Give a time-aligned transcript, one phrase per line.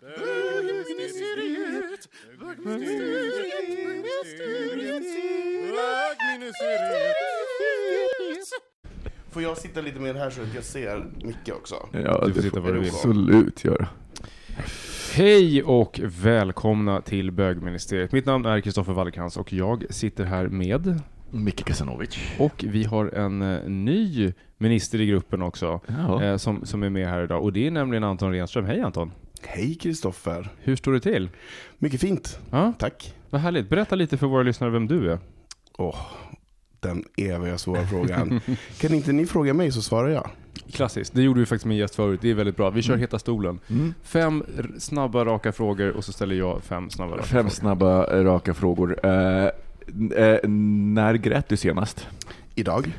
[0.00, 2.08] bögministeriet,
[2.40, 4.98] bögministeriet,
[6.08, 7.16] bögministeriet.
[9.30, 11.74] Får jag sitta lite mer här så att jag ser Micke också?
[11.92, 12.88] Ja, Du får sitta var du vill.
[12.88, 13.88] absolut göra.
[15.14, 18.12] Hej och välkomna till bögministeriet.
[18.12, 22.18] Mitt namn är Kristoffer Wallercrantz och jag sitter här med Micke Kasanovic.
[22.38, 26.22] och vi har en eh, ny minister i gruppen också Ja.
[26.24, 28.64] eh, som, som är med här idag och det är nämligen Anton Renström.
[28.64, 29.12] Hej Anton!
[29.48, 30.48] Hej Kristoffer.
[30.62, 31.28] Hur står det till?
[31.78, 32.38] Mycket fint.
[32.50, 33.14] Ja, Tack.
[33.30, 33.68] vad härligt.
[33.68, 35.18] Berätta lite för våra lyssnare vem du är.
[35.78, 35.96] Åh,
[36.80, 38.40] den eviga svåra frågan.
[38.80, 40.30] kan inte ni fråga mig så svarar jag.
[40.72, 42.20] Klassiskt, det gjorde vi faktiskt med en gäst förut.
[42.22, 42.70] Det är väldigt bra.
[42.70, 43.60] Vi kör Heta stolen.
[43.70, 43.94] Mm.
[44.02, 44.44] Fem
[44.78, 47.50] snabba raka frågor och så ställer jag fem snabba raka Fem frågor.
[47.50, 49.00] snabba, eh, raka frågor.
[49.06, 49.44] Eh,
[50.24, 52.06] eh, när grät du senast?
[52.54, 52.92] Idag,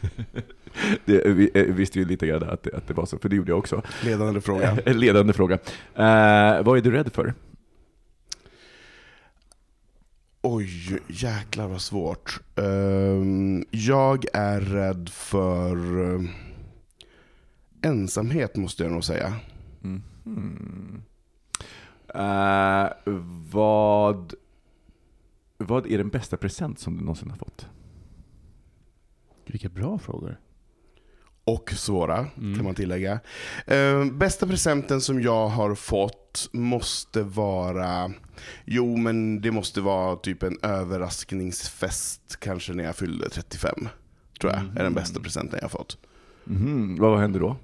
[1.04, 3.36] Det, vi eh, visste ju lite grann att, det- att det var så, för det
[3.36, 3.82] gjorde jag också.
[4.04, 4.74] ledande fråga.
[4.86, 5.54] Ledande fråga.
[5.94, 7.34] Eh, vad är du rädd för?
[10.42, 12.40] Oj, jäklar vad svårt.
[12.56, 15.76] Ehm, jag är rädd för
[16.14, 16.20] eh,
[17.82, 19.36] ensamhet måste jag nog säga.
[19.80, 21.02] Mhm.
[22.14, 22.88] Eh,
[23.50, 24.34] vad,
[25.58, 27.66] vad är den bästa present som du någonsin har fått?
[29.46, 30.40] Vilka bra frågor.
[31.48, 32.54] Och svåra, Mm.
[32.56, 33.20] kan man tillägga.
[33.66, 38.12] Ehm, bästa presenten som jag har fått måste vara...
[38.64, 43.88] Jo, men det måste vara typ en överraskningsfest, kanske när jag fyllde 35.
[44.40, 45.98] Tror jag, är den bästa presenten jag har fått.
[46.44, 47.56] Mhm, Vad hände då?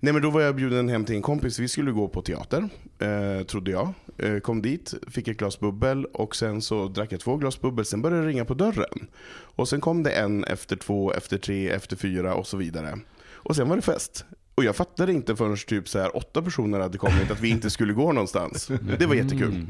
[0.00, 2.68] Nej men då var jag bjuden hem till en kompis, vi skulle gå på teater,
[2.98, 3.92] eh, trodde jag.
[4.18, 7.84] Eh, kom dit, fick ett glas bubbel och sen så drack jag två glas bubbel,
[7.84, 9.06] sen började det ringa på dörren.
[9.56, 12.98] Och sen kom det en efter två, efter tre, efter fyra och så vidare.
[13.48, 14.24] Och sen var det fest.
[14.54, 17.70] Och jag fattade inte förrän typ så här åtta personer hade kommit att vi inte
[17.70, 18.66] skulle gå någonstans.
[18.98, 19.54] Det var jättekul.
[19.54, 19.66] Mm.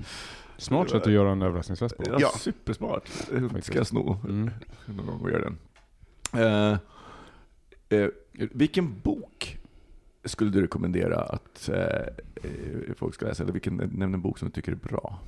[0.59, 2.05] Smart sätt att göra en överraskningsfest på.
[2.21, 2.31] Ja.
[2.39, 3.11] Supersmart.
[3.55, 4.51] Det ska jag sno Mm.
[4.87, 5.59] någon gång och göra den.
[6.33, 6.79] Eh,
[8.01, 9.59] eh, vilken bok
[10.25, 13.43] skulle du rekommendera att eh, folk ska läsa?
[13.43, 15.19] Eller vilken, nämn en bok som du tycker är bra.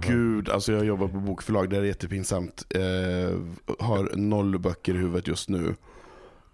[0.00, 2.66] Gud, alltså jag jobbar på bokförlag, det är jättepinsamt.
[2.70, 2.80] Eh,
[3.78, 5.74] har noll böcker i huvudet just nu.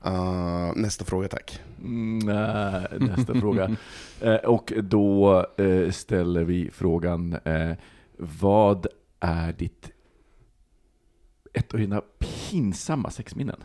[0.07, 1.61] Uh, nästa fråga tack.
[1.79, 3.77] Mm, nej, nästa fråga.
[4.21, 7.73] Eh, och då eh, ställer vi frågan, eh,
[8.19, 8.87] vad
[9.21, 9.91] är ditt
[11.53, 13.65] ett av dina pinsamma sexminnen?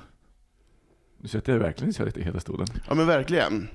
[1.17, 2.67] Du sätter jag verkligen kör lite i hela stolen.
[2.87, 3.67] Ja men verkligen.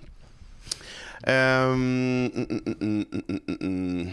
[1.23, 4.11] Ehm, mm, mm, mm, mm, mm, mm.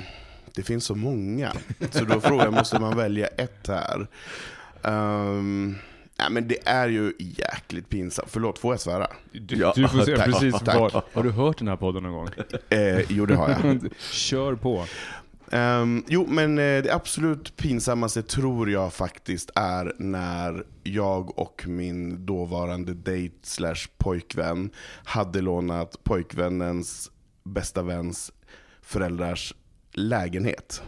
[0.56, 1.53] Det finns så många,
[1.91, 4.08] så då frågan måste man välja ett här.
[4.81, 5.78] Um,
[6.20, 8.29] nej, men det är ju jäkligt pinsamt.
[8.31, 9.08] Förlåt, får jag svära?
[9.31, 10.76] Du, Ja, du får se tack, precis tack.
[10.79, 11.03] var.
[11.14, 12.29] Har du hört den här podden någon gång?
[12.70, 13.90] Eh, jo, det har jag.
[13.99, 14.85] Kör på.
[15.52, 22.26] Ehm, jo, men eh, det absolut pinsammaste tror jag faktiskt är när jag och min
[22.26, 24.70] dåvarande date slash pojkvän
[25.03, 27.11] hade lånat pojkvännens
[27.43, 28.31] bästa väns
[28.81, 29.53] föräldrars
[29.93, 30.82] lägenhet.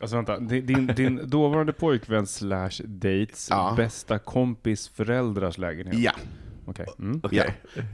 [0.00, 3.74] Alltså vänta, din, din, dåvarande pojkvän slash dates Ja.
[3.76, 5.98] bästa kompis föräldrars lägenhet?
[5.98, 6.12] Ja,
[6.66, 6.86] Okej.
[6.98, 7.20] Mm.
[7.30, 7.44] ja.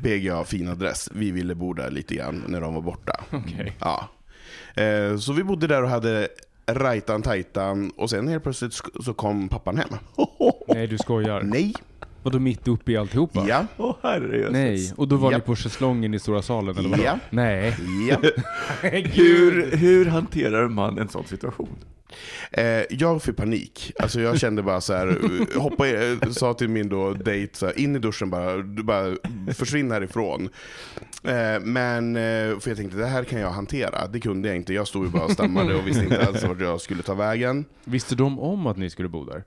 [0.03, 1.09] PGA fin adress.
[1.15, 3.25] Vi ville bo där lite grann när de var borta.
[3.33, 3.77] Okej.
[3.81, 4.09] Ja.
[4.83, 6.29] Eh, så vi bodde där och hade
[6.67, 8.73] rajtan tajtan och sen helt plötsligt
[9.05, 9.89] så kom pappan hem.
[10.69, 11.43] Nej, du skojar.
[11.43, 11.75] Nej.
[12.27, 13.45] Vadå mitt uppe i alltihopa?
[13.49, 13.67] Ja.
[13.77, 14.53] Åh herrejösses.
[14.53, 15.39] Nej, och då var Ja.
[15.39, 17.03] ni på schäslongen i stora salen eller vadå?
[17.05, 17.19] Ja.
[17.31, 17.77] Nej.
[18.11, 18.17] ja.
[19.15, 21.69] Hur, hur hanterar man en sån situation?
[22.51, 23.93] Eh, jag fick panik.
[23.99, 25.07] Alltså jag kände bara så här,
[25.55, 28.57] eh, hoppa i, eh, sa till min då dejt, så här, in i duschen bara,
[28.57, 29.17] du bara
[29.55, 30.49] försvinn härifrån.
[31.25, 34.07] Eh, men, eh, för jag tänkte det här kan jag hantera.
[34.07, 34.75] Det kunde jag inte.
[34.75, 37.65] Jag stod ju bara och stammade och visste inte alls vart jag skulle ta vägen.
[37.85, 39.45] Visste de om att ni skulle bo där?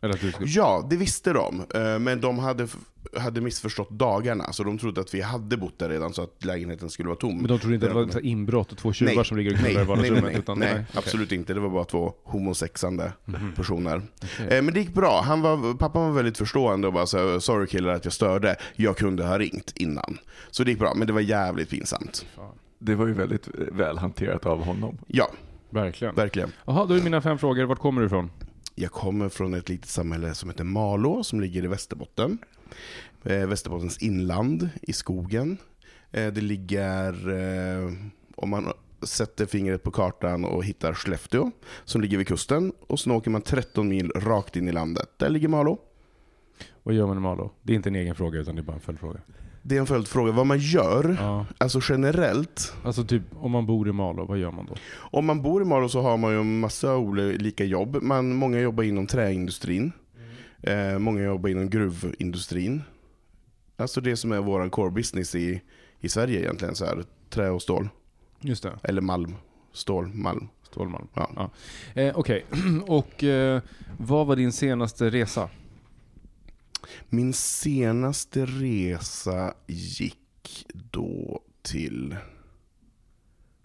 [0.00, 0.50] Eller att du skulle...
[0.50, 1.64] Ja, det visste de.
[1.74, 2.68] Eh, Men de hade,
[3.16, 6.90] hade missförstått dagarna, så de trodde att vi hade bott där redan så att lägenheten
[6.90, 7.36] skulle vara tom.
[7.36, 9.70] Men de trodde inte att det var inbrott och två tjuvar som ligger och knullar
[9.70, 10.24] i nej, nej, vardagsrummet?
[10.24, 10.74] nej, utan, nej.
[10.74, 10.84] Mhm.
[10.94, 11.54] absolut inte.
[11.54, 13.12] Det var bara två homosexande
[13.56, 14.02] personer.
[14.48, 15.22] Eh, Men det gick bra.
[15.24, 18.56] Han var, pappan var väldigt förstående och bara så sorry killar att jag störde.
[18.76, 20.18] Jag kunde ha ringt innan.
[20.50, 22.26] Så det gick bra, men det var jävligt pinsamt.
[22.78, 24.98] Det var ju väldigt eh, väl hanterat av honom.
[25.06, 25.30] Ja,
[25.70, 26.14] Verkligen.
[26.14, 26.52] verkligen.
[26.66, 27.64] Jaha, då är mina fem frågor.
[27.64, 28.30] Vart kommer du ifrån?
[28.80, 32.38] Jag kommer från ett litet samhälle som heter Malå, som ligger i Västerbotten.
[33.24, 35.56] Eh, Västerbottens inland, i skogen.
[36.10, 37.92] Eh, det ligger, eh,
[38.36, 38.72] om man
[39.02, 41.50] sätter fingret på kartan och hittar Skellefteå,
[41.84, 42.72] som ligger vid kusten.
[42.86, 45.08] Och så åker man 13 mil rakt in i landet.
[45.16, 45.78] Där ligger Malå.
[46.82, 47.52] Vad gör man i Malå?
[47.62, 49.20] Det är inte en egen fråga, utan det är bara en följdfråga.
[49.62, 50.32] Det är en följdfråga.
[50.32, 51.46] Vad man gör, Ja.
[51.58, 54.74] alltså generellt, Alltså typ, om man bor i Malå, vad gör man då?
[54.98, 57.98] om man bor i Malå så har man ju en massa olika jobb.
[58.02, 59.92] Man, många jobbar inom träindustrin.
[60.62, 62.82] Eh, många jobbar inom gruvindustrin.
[63.76, 65.60] Alltså det som är vår core business i,
[66.00, 66.74] i Sverige egentligen.
[66.74, 67.88] Så här, trä och stål.
[68.40, 69.34] Just det, Eller malm.
[69.72, 70.48] Stål, malm.
[70.70, 71.06] Stålmalm.
[71.14, 71.50] Ja.
[71.94, 72.44] Eh, Okej,
[72.86, 73.62] och eh,
[73.98, 75.48] vad var din senaste resa?
[77.08, 82.16] Min senaste resa gick då till...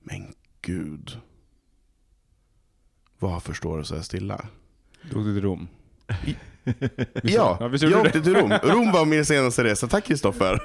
[0.03, 1.17] Men gud.
[3.19, 4.45] Varför står det så här stilla?
[5.01, 5.67] Du åkte till Rom.
[7.23, 8.51] Ja, Ja, gjorde jag åkte till Rom.
[8.51, 9.87] Rom var min senaste resa.
[9.87, 10.59] Tack Kristoffer.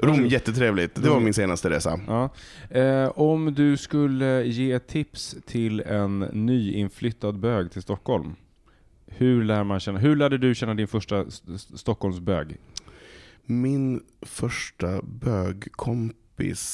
[0.06, 0.94] Rom, jättetrevligt.
[0.94, 2.00] Det var min senaste resa.
[2.06, 2.30] Ja.
[2.78, 8.34] Eh, om du skulle ge tips till en nyinflyttad bög till Stockholm.
[9.10, 11.24] Hur, lär man känna, hur lärde du känna din första
[11.74, 12.56] Stockholmsbög?
[13.44, 16.64] Min första bögkompis...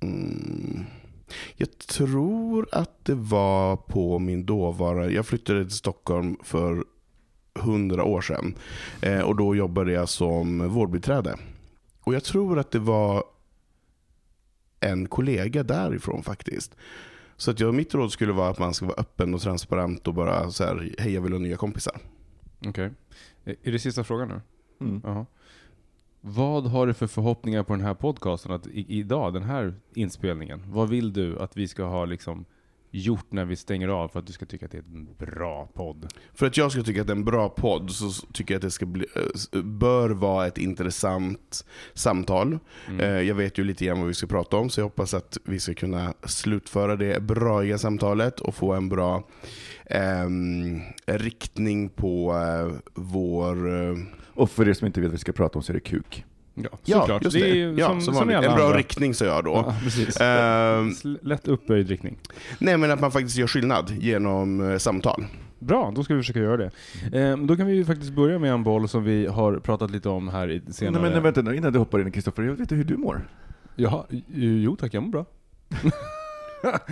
[0.00, 0.84] Mm.
[1.56, 5.12] Jag tror att det var på min dåvarande...
[5.12, 6.84] Jag flyttade till Stockholm för
[7.54, 8.54] hundra år sedan.
[9.02, 11.36] Eh, och då jobbade jag som vårdbiträde.
[12.00, 13.24] Och jag tror att det var
[14.80, 16.74] en kollega därifrån faktiskt.
[17.42, 20.14] Så att jag, mitt råd skulle vara att man ska vara öppen och transparent och
[20.14, 21.98] bara så här, hej jag vill ha nya kompisar.
[22.66, 22.90] Okej.
[23.44, 24.40] Eh, Är det sista frågan nu?
[24.80, 25.00] Mm.
[25.04, 25.26] Jaha.
[26.20, 30.62] Vad har du för förhoppningar på den här podcasten, att i, idag, den här inspelningen?
[30.66, 32.44] Vad vill du att vi ska ha liksom
[32.94, 35.68] gjort när vi stänger av för att du ska tycka att det är en bra
[35.74, 36.12] podd?
[36.34, 38.62] För att jag ska tycka att det är en bra podd så tycker jag att
[38.62, 39.06] det ska bli,
[39.52, 42.58] eh, bör vara ett intressant samtal.
[42.88, 43.00] Mm.
[43.00, 45.38] Eh, Jag vet ju lite grann vad vi ska prata om så jag hoppas att
[45.44, 49.28] vi ska kunna slutföra det braiga samtalet och få en bra
[49.86, 53.82] ehm, riktning på eh, vår...
[53.90, 53.96] eh,
[54.34, 56.24] Och för er som inte vet vad vi ska prata om så är det kuk.
[56.54, 57.24] Ja, ja, såklart.
[57.24, 57.50] just det det.
[57.50, 58.36] är ju ja, som, som som i vanligt.
[58.36, 58.78] alla En bra andra.
[58.78, 59.74] riktning sa jag då.
[60.18, 60.24] Ja.
[60.24, 62.18] Ehm, S- Lätt uppböjd riktning.
[62.58, 65.24] nej men att man faktiskt gör skillnad genom eh, samtal.
[65.58, 66.70] Bra, då ska vi försöka göra det.
[67.20, 70.08] Eh, då kan vi ju faktiskt börja med en boll som vi har pratat lite
[70.08, 71.02] om här i senare...
[71.02, 73.28] Nej, men vänta nu, innan du hoppar in Kristoffer, jag vet inte hur du mår.
[73.76, 74.04] Jaha,
[74.34, 75.26] jo tack, jag mår bra.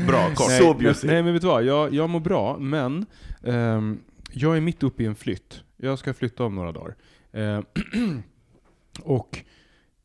[0.07, 0.49] Bra, kort.
[0.49, 1.09] Nej, Så men, bjussig.
[1.09, 3.07] nej men vet du vad, jag, jag mår bra, men
[3.45, 3.99] ehm,
[4.33, 5.61] jag är mitt uppe i en flytt.
[5.76, 6.95] Jag ska flytta om några dagar.
[7.33, 7.61] Eh,
[9.02, 9.44] och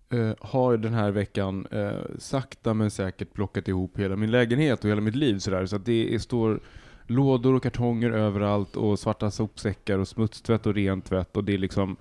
[0.10, 4.90] eh, har den här veckan eh, sakta men säkert plockat ihop hela min lägenhet och
[4.90, 5.66] hela mitt liv sådär.
[5.66, 6.60] Så att det är, står
[7.08, 11.58] lådor och kartonger överallt och svarta sopsäckar och smutstvätt och rent tvätt och det är
[11.58, 11.96] liksom,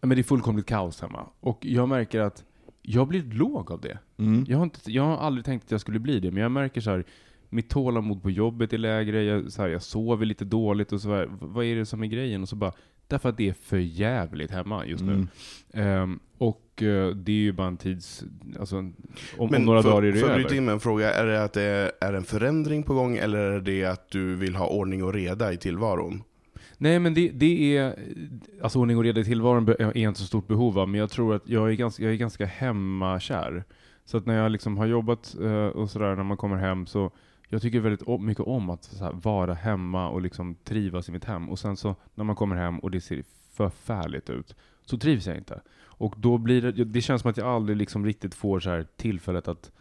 [0.00, 1.26] men det är fullkomligt kaos hemma.
[1.40, 2.44] Och jag märker att
[2.82, 3.98] jag blir låg av det.
[4.16, 4.44] Mm.
[4.48, 6.80] Jag har, inte, jag har aldrig tänkt att jag skulle bli det, men jag märker
[6.80, 7.04] så här,
[7.48, 11.08] mitt tålamod på jobbet är lägre, jag, så här, jag sover lite dåligt och så
[11.08, 12.42] här, vad är det som är grejen?
[12.42, 12.72] Och så bara,
[13.12, 15.12] därför att det är för jävligt hemma just nu.
[15.12, 15.28] Mm.
[15.72, 18.24] Ehm, och eh, det är ju bara en tids,
[18.60, 18.94] alltså, om,
[19.38, 20.34] om några för, dagar är det över.
[20.34, 23.38] bryta in med en fråga, är det att det är en förändring på gång eller
[23.38, 26.22] är det att du vill ha ordning och reda i tillvaron?
[26.78, 27.94] Nej men det, det är,
[28.62, 31.34] alltså ordning och reda i tillvaron är inte så stort behov av, men jag tror
[31.34, 33.64] att jag är ganska, jag är ganska hemmakär.
[34.04, 37.10] Så att när jag liksom har jobbat eh, och sådär, när man kommer hem så,
[37.52, 41.48] jag tycker väldigt mycket om att här, vara hemma och liksom trivas i mitt hem.
[41.48, 45.36] Och sen så när man kommer hem och det ser förfärligt ut, så trivs jag
[45.36, 45.60] inte.
[45.82, 48.86] Och då blir det, det känns som att jag aldrig liksom riktigt får så här
[48.96, 49.72] tillfället att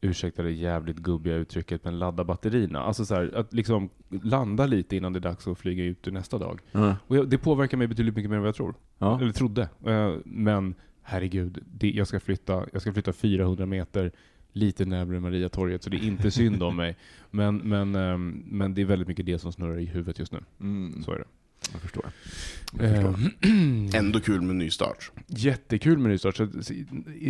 [0.00, 2.80] ursäkta det jävligt gubbiga uttrycket, men ladda batterierna.
[2.80, 6.38] Alltså så här, att liksom landa lite innan det är dags att flyga ut nästa
[6.38, 6.60] dag.
[6.72, 6.96] Ja.
[7.06, 8.74] Och jag, det påverkar mig betydligt mycket mer än vad jag tror.
[8.98, 9.20] Ja.
[9.20, 9.62] Eller trodde.
[9.86, 14.12] Eh, men herregud, det, jag, ska flytta, jag ska flytta 400 meter
[14.54, 16.96] lite närmare Mariatorget, så det är inte synd om mig.
[17.30, 20.40] Men, men, ehm, men det är väldigt mycket det som snurrar i huvudet just nu.
[20.60, 21.24] Mm, Så är det.
[21.72, 22.04] jag förstår.
[22.78, 23.08] Jag förstår.
[23.44, 25.10] Eh, Ändå kul med nystart.
[25.26, 26.36] Jättekul med nystart.
[26.36, 26.48] Så,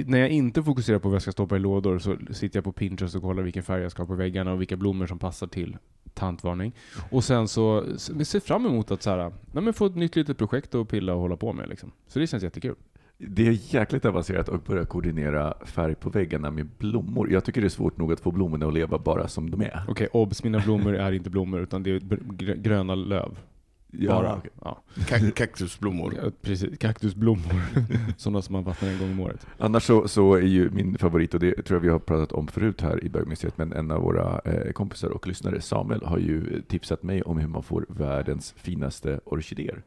[0.06, 2.72] när jag inte fokuserar på vad jag ska stoppa i lådor så sitter jag på
[2.72, 5.46] Pinterest och kollar vilken färg jag ska ha på väggarna och vilka blommor som passar
[5.46, 5.76] till.
[6.14, 6.72] Tantvarning.
[7.10, 9.96] Och sen så så vi ser fram emot att så här, nej men få ett
[9.96, 11.68] nytt litet projekt att pilla och hålla på med.
[11.68, 11.92] Liksom.
[12.08, 12.74] Så det känns jättekul.
[13.18, 17.32] Det är jäkligt avancerat att börja koordinera färg på väggarna med blommor.
[17.32, 19.82] Jag tycker det är svårt nog att få blommorna att leva bara som de är.
[19.88, 23.38] Okej, obs, mina blommor är inte blommor utan det är gröna löv.
[24.08, 24.40] Bara.
[24.62, 24.82] Ja.
[24.94, 26.14] Ka- kaktusblommor.
[26.22, 27.62] Ja, precis, kaktusblommor.
[28.16, 29.46] Sådana som man vattnar en gång om året.
[29.58, 32.46] Annars så, så är ju min favorit, och det tror jag vi har pratat om
[32.48, 36.62] förut här i Bögmuseet, men en av våra eh, kompisar och lyssnare, Samuel, har ju
[36.62, 39.82] tipsat mig om hur man får världens finaste orkidéer.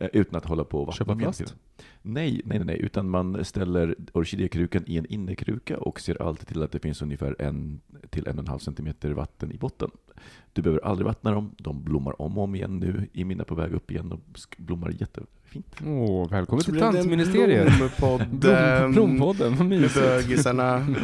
[0.00, 1.54] Eh, utan att hålla på och vattna Köpa plast?
[2.02, 6.72] nej, nej, nej, utan man ställer orkidékrukan i en innekruka och ser alltid till att
[6.72, 9.90] det finns ungefär en till en och en halv centimeter vatten i botten.
[10.52, 13.08] Du behöver aldrig vattna dem, de blommar om och om igen nu.
[13.12, 15.66] I mina på väg upp igen och sk- blommar jättefint.
[15.86, 17.78] Åh, välkommen till Tantministeriet.
[17.78, 18.92] Blompodden.
[18.92, 19.96] Blom, blompodden, vad mysigt.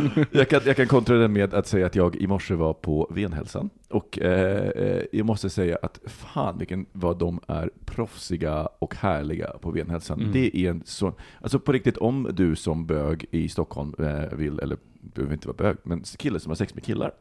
[0.30, 3.06] Jag kan, jag kan kontra den med att säga att jag i morse var på
[3.10, 3.70] Venhälsan.
[3.88, 9.46] Och eh, eh, jag måste säga att fan vilken, vad de är proffsiga och härliga
[9.60, 10.20] på Venhälsan.
[10.20, 10.32] Mm.
[10.32, 14.58] Det är en sån, alltså på riktigt om du som bög i Stockholm eh, vill,
[14.58, 17.12] eller behöver inte vara bög, men kille som har sex med killar,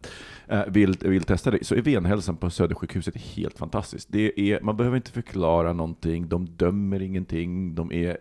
[0.47, 4.07] eh, vill, vill testa det, så är Venhälsan på Södersjukhuset helt fantastiskt.
[4.11, 8.15] Det är, man behöver inte förklara någonting, de dömer ingenting, de är eh,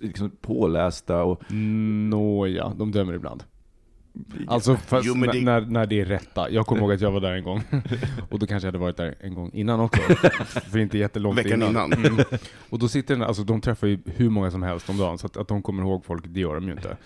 [0.00, 3.44] liksom pålästa och Nåja, de dömer ibland.
[4.46, 6.50] Alltså fast Jo, det- när, när det är rätta.
[6.50, 7.62] Jag kommer ihåg att jag var där en gång.
[8.30, 10.02] Och då kanske jag hade varit där en gång innan också.
[10.70, 11.92] För inte jättelångt Veckan innan.
[11.92, 12.16] Mm.
[12.70, 15.26] Och då sitter den, alltså de träffar ju hur många som helst om dagen, så
[15.26, 16.96] att, att de kommer ihåg folk, det gör de ju inte.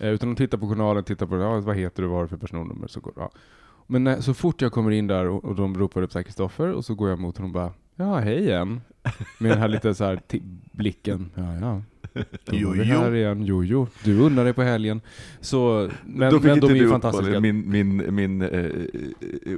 [0.00, 2.28] Eh, utan de tittar på journalen, tittar på ja, vad heter du, vad har du
[2.28, 2.86] för personnummer?
[2.86, 3.30] Så, går, ja.
[3.86, 6.84] Men när, så fort jag kommer in där och, och de ropar upp Kristoffer, och
[6.84, 8.80] så går jag mot honom och bara Ja, hej igen.
[9.38, 10.20] Med den här lite så här
[10.72, 11.30] blicken.
[11.34, 11.82] Ja, ja.
[12.44, 12.98] Då Jo, var vi jo.
[12.98, 13.44] här igen.
[13.44, 13.86] Jo, jo.
[14.04, 15.00] Du unnar dig på helgen.
[15.40, 17.40] Så, men, Då fick men inte de är du fantastiska.
[17.40, 18.70] Min, min, min eh, eh,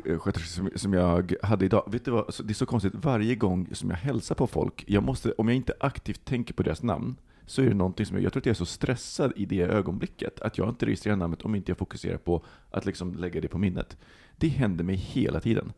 [0.05, 3.35] eh, sköterska som, som jag hade idag, vet du vad, det är så konstigt, varje
[3.35, 6.83] gång som jag hälsar på folk, jag måste, om jag inte aktivt tänker på deras
[6.83, 7.16] namn,
[7.47, 9.62] så är det någonting som jag, jag tror att jag är så stressad i det
[9.62, 13.49] ögonblicket, att jag inte registrerar namnet om inte jag fokuserar på att liksom lägga det
[13.49, 13.97] på minnet.
[14.37, 15.73] Det händer mig hela tiden.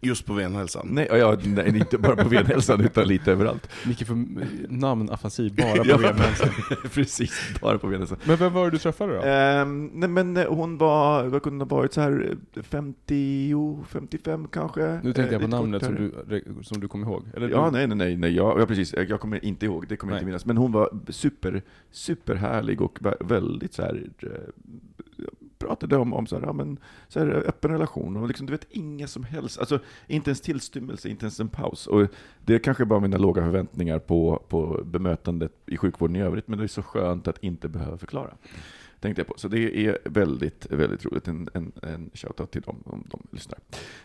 [0.00, 0.88] Just på Venhälsan.
[0.90, 3.70] Nej, ja, nej inte bara på Venhälsan, utan lite överallt.
[3.86, 4.24] Micke får
[4.72, 6.48] namnafasi bara på Venhälsan.
[6.94, 8.18] Precis, bara på Venhälsan.
[8.24, 9.22] Men vem var det du träffade då?
[9.22, 13.54] Ehm, nej men eh, hon var, vad kunde hon ha varit, så här eh, 50,
[13.88, 15.00] 55 kanske?
[15.02, 17.24] Nu tänkte jag Eh, på namnet som du, som du kom ihåg.
[17.36, 18.92] Eller Ja, du, nej, nej, nej, nej jag, ja, precis.
[18.92, 20.46] Jag jag kommer inte ihåg, det kommer jag inte minnas.
[20.46, 24.28] Men hon var super, superhärlig och vä- väldigt så här, eh,
[25.58, 28.66] pratade om, om så här, ja, men, så här, öppen relation och liksom, du vet,
[28.70, 31.86] inga som helst, alltså inte ens tillstymmelse, inte ens en paus.
[31.86, 32.06] Och
[32.44, 36.58] det är kanske bara mina låga förväntningar på, på bemötandet i sjukvården i övrigt, men
[36.58, 38.34] det är så skönt att inte behöva förklara.
[39.00, 39.34] Tänkte jag på.
[39.36, 41.28] Så det är väldigt, väldigt roligt.
[41.28, 43.58] En, en, en shoutout till dem om de lyssnar.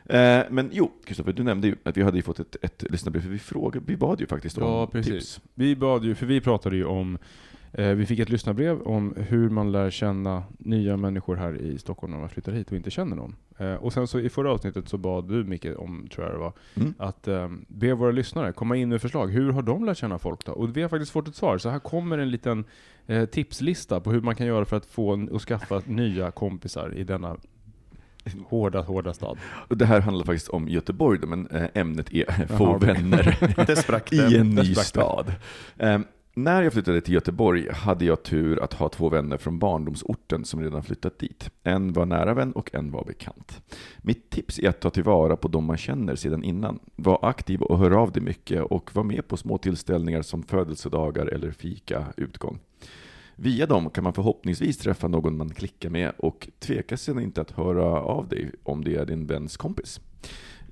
[0.06, 3.22] Eh, men jo, Kristoffer, du nämnde ju att vi hade ju fått ett, ett lyssnarbrev,
[3.22, 5.14] för vi frågade, vi bad ju faktiskt om Ja, precis.
[5.14, 5.42] tips.
[5.54, 7.18] Vi bad ju, för vi pratade ju om,
[7.78, 12.20] vi fick ett lyssnarbrev om hur man lär känna nya människor här i Stockholm när
[12.20, 13.36] man flyttar hit och inte känner någon.
[13.58, 16.40] Eh, och sen så i förra avsnittet så bad du Micke om, tror jag det
[16.40, 16.94] var, Mm.
[16.98, 19.28] att eh, be våra lyssnare komma in med förslag.
[19.28, 20.52] Hur har de lärt känna folk då?
[20.52, 21.58] Och vi har faktiskt fått ett svar.
[21.58, 22.66] Så här kommer en liten
[23.08, 27.04] eh, tipslista på hur man kan göra för att få och skaffa nya kompisar i
[27.04, 27.38] denna
[28.48, 29.38] hårda, hårda stad.
[29.68, 32.94] Och det här handlar faktiskt om Göteborg, men eh, ämnet är få okej.
[32.94, 33.38] vänner
[33.68, 35.34] Det sprack i en ny stad.
[36.36, 40.62] När jag flyttade till Göteborg hade jag tur att ha två vänner från barndomsorten som
[40.62, 41.50] redan flyttat dit.
[41.64, 43.62] En var nära vän och en var bekant.
[43.98, 46.80] Mitt tips är att ta tillvara på de man känner sedan innan.
[46.96, 51.26] Var aktiv och hör av dig mycket och var med på små tillställningar som födelsedagar
[51.26, 52.60] eller fika, utgång.
[53.36, 57.52] Via dem kan man förhoppningsvis träffa någon man klickar med och tveka sedan inte att
[57.52, 60.00] höra av dig om det är din väns kompis.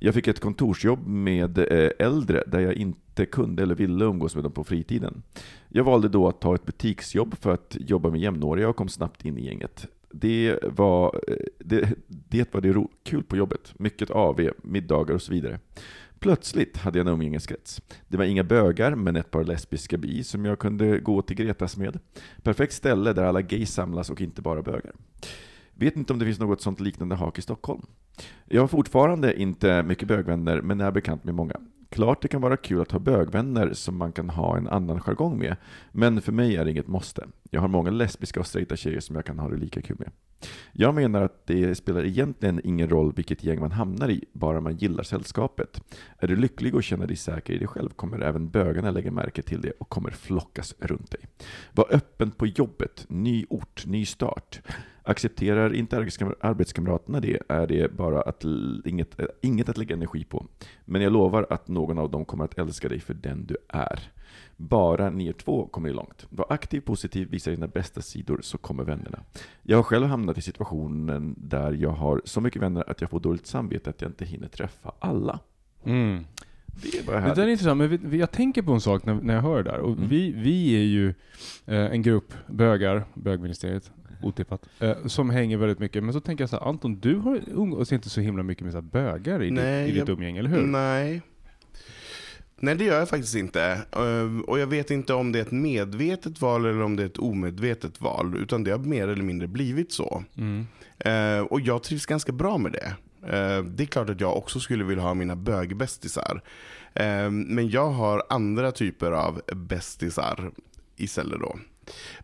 [0.04, 4.44] Jag fick ett kontorsjobb med eh, äldre där jag inte kunde eller ville umgås med
[4.44, 5.24] dem på fritiden.
[5.70, 9.26] Jag valde då att ta ett butiksjobb för att jobba med jämnåriga och kom snabbt
[9.26, 9.88] in i gänget.
[10.12, 13.74] Det var eh, det, det, var det ro, kul på jobbet.
[13.80, 15.60] Mycket AV, middagar och så vidare.
[16.20, 17.82] Plötsligt hade jag en umgängeskrets.
[18.08, 21.78] Det var inga bögar, men ett par lesbiska bi som jag kunde gå till Gretas
[21.78, 22.00] med.
[22.44, 24.94] Perfekt ställe där alla gays samlas och inte bara bögar.
[25.82, 27.82] Vet inte om det finns något sånt liknande hak i Stockholm.
[28.46, 31.56] Jag har fortfarande inte mycket bögvänner, men är bekant med många.
[31.90, 35.40] Klart det kan vara kul att ha bögvänner som man kan ha en annan jargong
[35.40, 35.56] med,
[35.92, 37.28] men för mig är det inget måste.
[37.50, 40.12] Jag har många lesbiska och straighta tjejer som jag kan ha det lika kul med.
[40.72, 44.78] Jag menar att det spelar egentligen ingen roll vilket gäng man hamnar i, bara man
[44.78, 45.82] gillar sällskapet.
[46.18, 49.42] Är du lycklig och känner dig säker i dig själv kommer även bögarna lägga märke
[49.42, 51.22] till det och kommer flockas runt dig.
[51.72, 54.62] Var öppen på jobbet, ny ort, ny start.
[55.04, 55.98] Accepterar inte
[56.42, 58.44] arbetskamraterna det är det bara att
[58.86, 60.46] inget, inget att lägga energi på.
[60.86, 64.00] Men jag lovar att någon av dem kommer att älska dig för den du är.
[64.58, 66.26] Bara ni er två kommer ni långt.
[66.30, 69.20] Var aktiv, positiv, visa dina bästa sidor så kommer vännerna.
[69.64, 73.20] Jag har själv hamnat i situationen där jag har så mycket vänner att jag får
[73.20, 75.40] dåligt samvete att jag inte hinner träffa alla.
[75.84, 76.26] Mm.
[76.66, 79.14] Det är bara Det där är intressant, men vi- jag tänker på en sak när,
[79.14, 79.80] när jag hör det där.
[79.80, 80.08] Och Mm.
[80.10, 81.10] vi, vi är ju
[81.66, 83.92] eh, en grupp bögar, bögministeriet,
[84.24, 86.04] otippat, eh, som hänger väldigt mycket.
[86.04, 88.72] Men så tänker jag så här, Anton, du har umgås inte så himla mycket med
[88.74, 90.62] så här bögar i, Nej, ditt, i ditt jag- umgänge, eller hur?
[90.62, 91.22] Nej.
[92.64, 93.82] Nej, det gör jag faktiskt inte.
[93.92, 97.08] Ehm, Och jag vet inte om det är ett medvetet val eller om det är
[97.08, 98.36] ett omedvetet val.
[98.38, 100.24] Utan det har mer eller mindre blivit så.
[100.38, 100.68] Mm.
[101.00, 102.94] Eh, Och jag trivs ganska bra med det.
[103.38, 106.42] Eh, Det är klart att jag också skulle vilja ha mina bögbästisar.
[106.94, 110.52] Eh, Men jag har andra typer av bästisar
[110.98, 111.56] istället då.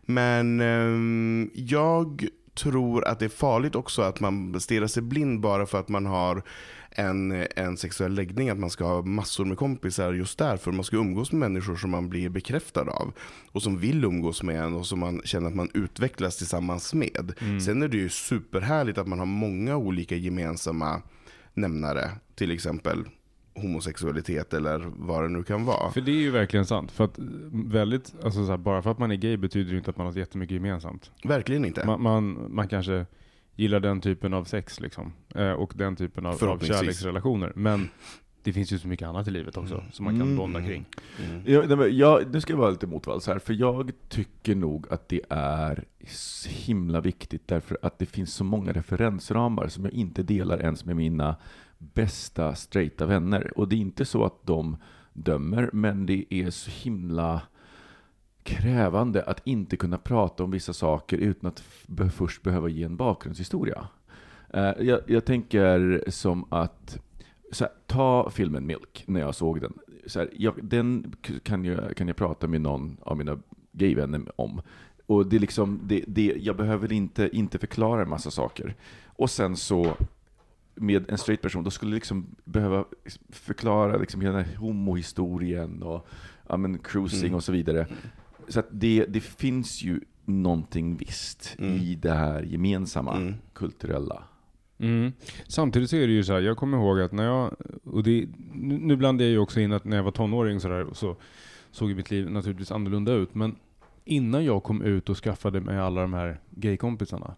[0.02, 5.66] Men ehm, jag tror att det är farligt också att man stirrar sig blind bara
[5.66, 6.42] för att man har
[6.90, 10.72] en, en sexuell läggning, att man ska ha massor med kompisar just därför.
[10.72, 13.12] Man ska umgås med människor som man blir bekräftad av
[13.52, 17.32] och som vill umgås med en och som man känner att man utvecklas tillsammans med.
[17.64, 21.02] Sen är det ju superhärligt att man har många olika gemensamma
[21.54, 23.04] nämnare, till exempel
[23.60, 25.90] homosexualitet eller vad det nu kan vara.
[25.90, 26.92] För det är ju verkligen sant.
[26.92, 27.18] För att
[27.52, 30.06] väldigt, alltså så här, bara för att man är gay betyder det inte att man
[30.06, 31.10] har så jättemycket gemensamt.
[31.24, 31.86] Verkligen inte.
[31.86, 33.06] Man, man, man kanske
[33.56, 35.12] gillar den typen av sex liksom.
[35.34, 37.52] Eh, och den typen av, av kärleksrelationer.
[37.56, 37.88] Men
[38.42, 40.36] det finns ju så mycket annat i livet också som man kan Mm.
[40.36, 40.84] bonda kring.
[41.24, 41.42] Mm.
[41.46, 44.86] Ja, nej, men jag, nu ska jag vara lite motvalls här, för jag tycker nog
[44.90, 49.92] att det är så himla viktigt därför att det finns så många referensramar som jag
[49.92, 51.36] inte delar ens med mina
[51.78, 53.58] bästa straighta vänner.
[53.58, 54.76] Och det är inte så att de
[55.12, 57.42] dömer, men det är så himla
[58.42, 61.60] krävande att inte kunna prata om vissa saker utan att
[62.12, 63.88] först behöva ge en bakgrundshistoria.
[64.50, 66.98] Eh, jag, jag tänker som att,
[67.52, 69.78] så här, ta filmen Milk, när jag såg den.
[70.06, 73.38] Så här, jag, den kan jag, kan jag prata med någon av mina
[73.72, 74.60] gayvänner om.
[75.06, 78.74] Och det är liksom, det, det, jag behöver inte, inte förklara en massa saker.
[79.06, 79.96] Och sen så,
[80.80, 82.84] med en straight person, då skulle liksom behöva
[83.30, 86.06] förklara liksom hela den här homohistorien och
[86.48, 87.34] ja, men cruising Mm.
[87.34, 87.86] och så vidare.
[88.48, 91.76] Så att det, det finns ju någonting visst Mm.
[91.76, 93.34] i det här gemensamma Mm.
[93.52, 94.22] kulturella.
[94.78, 95.12] Mm.
[95.46, 98.28] Samtidigt så är det ju så här, jag kommer ihåg att när jag, och det,
[98.54, 101.16] nu blandar jag ju också in att när jag var tonåring så, där, så
[101.70, 103.34] såg ju mitt liv naturligtvis annorlunda ut.
[103.34, 103.56] Men
[104.04, 107.34] innan jag kom ut och skaffade mig alla de här gaykompisarna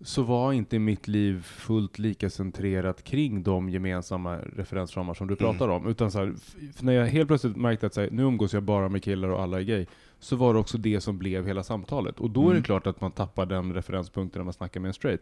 [0.00, 5.38] så var inte mitt liv fullt lika centrerat kring de gemensamma referensramar som du Mm.
[5.52, 5.86] pratar om.
[5.86, 6.34] Utan så här,
[6.80, 9.58] när jag helt plötsligt märkte att här, nu umgås jag bara med killar och alla
[9.60, 9.86] är gay,
[10.18, 12.20] så var det också det som blev hela samtalet.
[12.20, 12.62] Och då är det Mm.
[12.62, 15.20] klart att man tappar den referenspunkten när man snackar med en straight.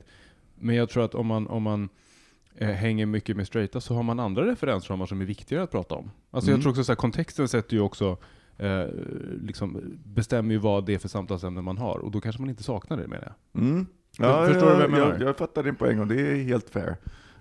[0.55, 1.89] Men jag tror att om man, om man
[2.57, 5.95] eh, hänger mycket med straighta så har man andra referensramar som är viktigare att prata
[5.95, 6.11] om.
[6.31, 6.59] Alltså Mm.
[6.59, 8.17] jag tror också så här, kontexten sätter ju också
[8.59, 8.85] eh,
[9.43, 12.63] liksom bestämmer ju vad det är för samtalsämne man har och då kanske man inte
[12.63, 13.63] saknar det menar jag.
[13.63, 13.87] Mm.
[14.17, 15.13] För- förstår du vad jag menar?
[15.13, 16.97] Jag, jag fattar din poäng och det är helt fair.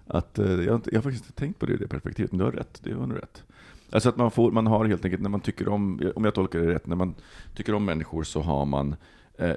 [0.07, 2.31] Att, eh, jag, har inte, jag har faktiskt inte tänkt på det i det perspektivet,
[2.31, 2.79] men du har rätt.
[2.84, 3.43] Det var nog rätt.
[3.91, 6.60] Alltså att man, får, man har helt enkelt, när man tycker om, om jag tolkar
[6.60, 7.15] det rätt, när man
[7.55, 8.95] tycker om människor så har man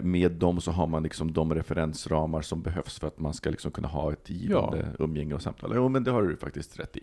[0.03, 3.71] med dem så har man liksom de referensramar som behövs för att man ska liksom
[3.73, 5.73] kunna ha ett givande umgänge och samtal.
[5.75, 7.03] Jo, men det har du faktiskt rätt i.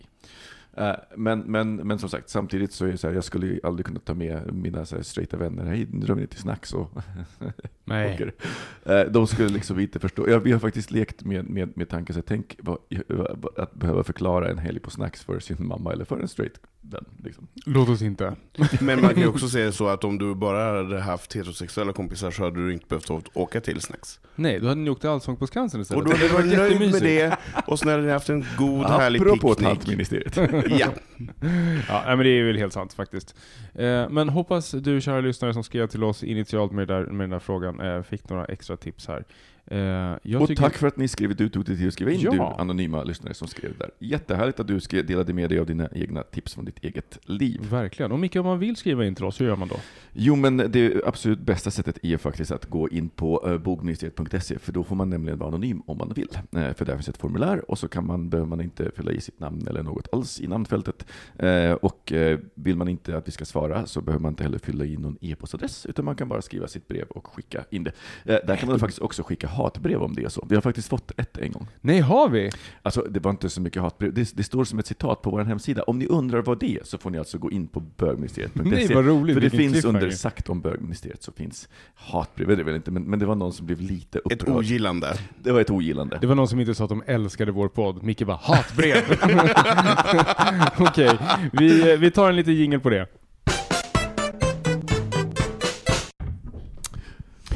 [0.76, 3.60] Eh, Men, men, men som sagt, samtidigt så är det så här, jag skulle ju
[3.64, 6.40] aldrig kunna ta med mina så här, straighta vänner, hej, nu drar vi ner till
[6.40, 6.90] snacks och
[7.84, 8.30] Nej.
[8.84, 10.28] Eh, De skulle liksom inte förstå.
[10.30, 12.78] Ja, vi har faktiskt lekt med, med, med tanken, så här, tänk vad-
[13.56, 17.04] att behöva förklara en helg på snacks för sin mamma eller för en straight vän.
[17.24, 17.46] Liksom.
[17.66, 18.36] Låt oss inte.
[18.80, 22.30] Men man kan ju också säga så att om du bara hade haft heterosexuella kompisar
[22.30, 24.20] så hade du inte behövt åka till snacks.
[24.34, 26.02] Nej, då hade ni åkt till Allsång på Skansen istället.
[26.02, 28.44] Och då hade du Det varit nöjd med det och sen hade ni haft en
[28.58, 29.68] god härlig Apropå picknick.
[29.68, 30.36] tantministeriet.
[30.78, 30.86] Ja.
[31.88, 33.34] Ja, men det är väl helt sant faktiskt.
[33.74, 37.24] Eh, men hoppas du kära lyssnare som skrev till oss initialt med, det där, med
[37.24, 39.24] den där frågan eh, fick några extra tips här.
[39.66, 39.78] Eh,
[40.22, 42.30] jag och tycker- tack för att ni skrivit ut dig tid att skriva in, Ja.
[42.30, 43.90] du anonyma lyssnare som skrev där.
[43.98, 47.60] Jättehärligt att du skrev, delade med dig av dina egna tips från ditt eget liv.
[47.70, 48.12] Verkligen.
[48.12, 49.76] Och Micke, om man vill skriva in till oss, hur gör man då?
[50.12, 54.72] Jo, men det absolut bästa sättet är faktiskt att gå in på uh, bogministeriet.se, för
[54.72, 56.28] då får man nämligen vara anonym om man vill.
[56.56, 59.20] Eh, för där finns ett formulär och så kan man, behöver man inte fylla i
[59.20, 61.06] sitt namn eller något alls i namnfältet.
[61.38, 64.58] Eh, och eh, vill man inte att vi ska svara så behöver man inte heller
[64.58, 67.92] fylla i någon e-postadress, utan man kan bara skriva sitt brev och skicka in det.
[68.24, 70.46] Eh, där kan man faktiskt också skicka hatbrev om det är så.
[70.48, 71.66] Vi har faktiskt fått ett en gång.
[71.80, 72.50] Nej, har vi?
[72.82, 74.14] Alltså, det var inte så mycket hatbrev.
[74.14, 75.82] Det, det står som ett citat på vår hemsida.
[75.82, 78.62] Om ni undrar vad det är så får ni alltså gå in på bögministeriet.se.
[78.70, 79.34] Nej, vad roligt.
[79.34, 83.02] För det finns under sagt om bögministeriet så finns hatbrev, det är väl inte, men,
[83.02, 84.56] men det var någon som blev lite Ett upprörd.
[84.56, 85.16] ogillande.
[85.42, 86.18] Det var ett ogillande.
[86.20, 88.02] Det var någon som inte sa att de älskade vår podd.
[88.02, 88.96] Micke bara hatbrev.
[90.88, 91.18] Okej,
[91.52, 93.06] vi, vi tar en liten jingel på det.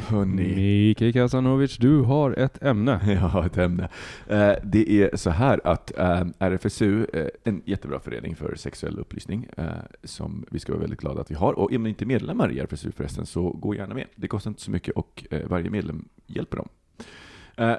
[0.09, 0.55] Hörni.
[0.55, 3.01] Micke Kasanovic, du har ett ämne.
[3.21, 3.89] Ja, ett ämne.
[4.27, 9.47] Eh, Det är så här att eh, RFSU, eh, en jättebra förening för sexuell upplysning,
[10.03, 11.53] som vi ska vara väldigt glada att vi har.
[11.53, 14.05] Och är man inte medlemmar i RFSU förresten, så gå gärna med.
[14.15, 16.69] Det kostar inte så mycket och varje medlem hjälper dem.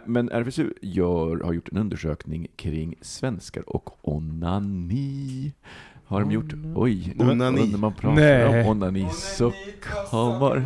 [0.04, 5.52] Men RFSU gör, har gjort en undersökning kring svenskar och onani.
[6.08, 6.54] Har de gjort?
[6.74, 7.66] Oj, Onani.
[7.70, 8.62] när man pratar Nej.
[8.62, 9.52] om onani så
[10.10, 10.64] kommer...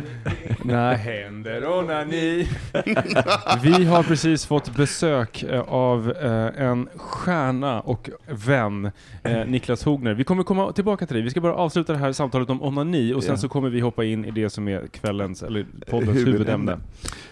[0.63, 2.47] När händer onani?
[3.63, 8.91] Vi har precis fått besök eh, av eh, en stjärna och vän,
[9.23, 10.13] eh, Niklas Hogner.
[10.13, 11.23] Vi kommer komma tillbaka till dig.
[11.23, 14.03] Vi ska bara avsluta det här samtalet om onani och sen så kommer vi hoppa
[14.03, 16.77] in i det som är kvällens, eller poddens huvudämne.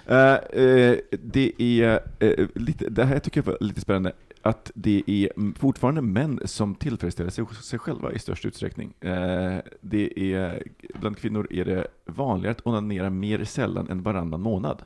[0.06, 4.12] Eh, eh, det är eh, lite, det här tycker jag var lite spännande,
[4.42, 8.94] att det är fortfarande män som tillfredsställer sig, sig själva i störst utsträckning.
[9.00, 10.64] Eh, det är,
[11.00, 14.84] bland kvinnor är det vanligare att onanera mer sällan än varannan månad.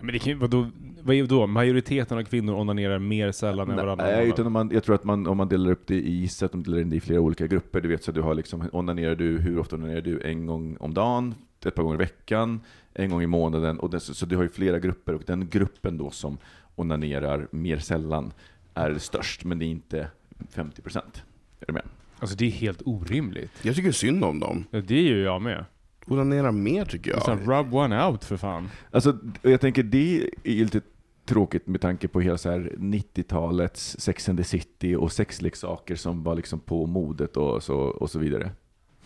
[0.00, 0.70] Men det kan vadå,
[1.02, 1.46] vad är då?
[1.46, 4.28] Majoriteten av kvinnor onanerar mer sällan än varannan Nej, månad.
[4.28, 6.52] utan om man, jag tror att man, om man delar upp det i, så att
[6.52, 9.14] de delar in det i flera olika grupper, du vet så du har liksom, onanerar
[9.14, 10.20] du, hur ofta onanerar du?
[10.20, 12.60] En gång om dagen, ett par gånger i veckan,
[12.94, 15.48] en gång i månaden, och det, så, så du har ju flera grupper, och den
[15.48, 16.38] gruppen då som
[16.74, 18.32] onanerar mer sällan
[18.74, 20.08] är störst, men det är inte
[20.50, 21.22] 50 procent.
[21.60, 21.82] Är du med?
[22.18, 23.52] Alltså det är helt orimligt.
[23.62, 24.64] Jag tycker synd om dem.
[24.70, 25.64] Ja, det är ju jag med.
[26.06, 27.22] Onanera mer tycker Ja.
[27.26, 27.38] jag.
[27.58, 28.68] Rub one out för fan.
[28.90, 30.80] Alltså, jag tänker det är ju lite
[31.24, 36.22] tråkigt med tanke på hela så här 90-talets Sex and the City och sexleksaker som
[36.22, 38.50] var liksom på modet och så, och så vidare.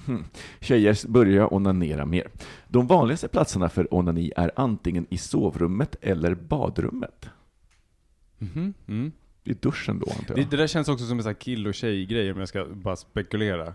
[0.06, 0.24] Hmm.
[0.60, 2.28] Tjejer börjar onanera mer.
[2.68, 7.28] De vanligaste platserna för onani är antingen i sovrummet eller badrummet.
[8.38, 9.12] Mhm, Mm.
[9.44, 10.50] I duschen då antar Det, jag.
[10.50, 12.96] det där känns också som en sån här kill och tjej-grej om jag ska bara
[12.96, 13.72] spekulera.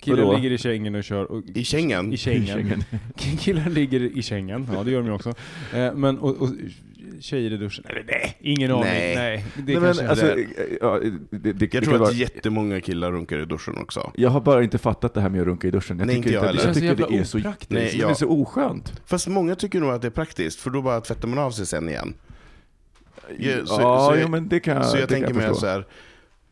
[0.00, 0.36] Killen Vadå?
[0.36, 1.24] ligger i sängen och kör...
[1.32, 2.12] Och, I kängen.
[2.12, 2.46] I kängen.
[2.46, 2.84] Kängen.
[3.38, 5.34] Killar ligger i sängen, ja det gör de ju också.
[5.74, 6.48] Eh, men, och, och
[7.20, 8.84] tjejer i duschen, nej, nej ingen aning.
[8.84, 9.14] Nej.
[9.16, 10.46] Nej, det Nej, men, alltså, det-
[10.80, 14.12] ja, det, det, det Jag kan tror vara- att jättemånga killar runkar i duschen också.
[14.16, 15.98] jag har bara inte fattat det här med att runka i duschen.
[15.98, 16.66] Jag Nej, tycker, inte jag inte, heller.
[16.66, 17.70] jag tycker Det det är så praktiskt.
[17.70, 18.10] Nej, det ja.
[18.10, 19.00] är så oskönt.
[19.06, 21.66] Fast många tycker nog att det är praktiskt, för då bara tvättar man av sig
[21.66, 22.14] sen igen.
[23.38, 25.60] Ja, så- ja, så jag- jo, men det kan, Så jag kan tänker mig förstå.
[25.60, 25.86] så här,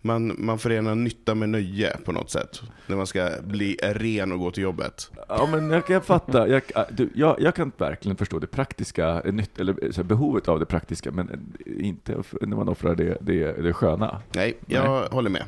[0.01, 2.63] man, man förenar nytta med nöje på något sätt.
[2.87, 5.11] När man ska bli ren och gå till jobbet.
[5.29, 6.49] Ja, men jag kan fatta.
[6.49, 10.67] Jag, du, jag, jag kan verkligen förstå det praktiska, eller så här, behovet av det
[10.67, 11.29] praktiska, men
[11.67, 14.23] eh, inte när man offrar det, det, det sköna.
[14.35, 15.45] Nej, jag håller med.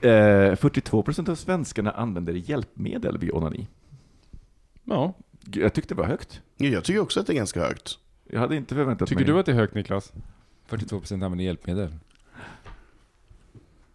[0.00, 3.66] Eh, 42% av svenskarna använder hjälpmedel vid onani.
[4.84, 5.14] Ja.
[5.52, 6.40] Jag tyckte det var högt.
[6.56, 7.98] Ja, Jag tycker också att det är ganska högt.
[8.30, 9.32] Jag hade inte förväntat Tycker mig...
[9.34, 10.12] du att det är högt Niklas?
[10.70, 11.92] 42% använder hjälpmedel.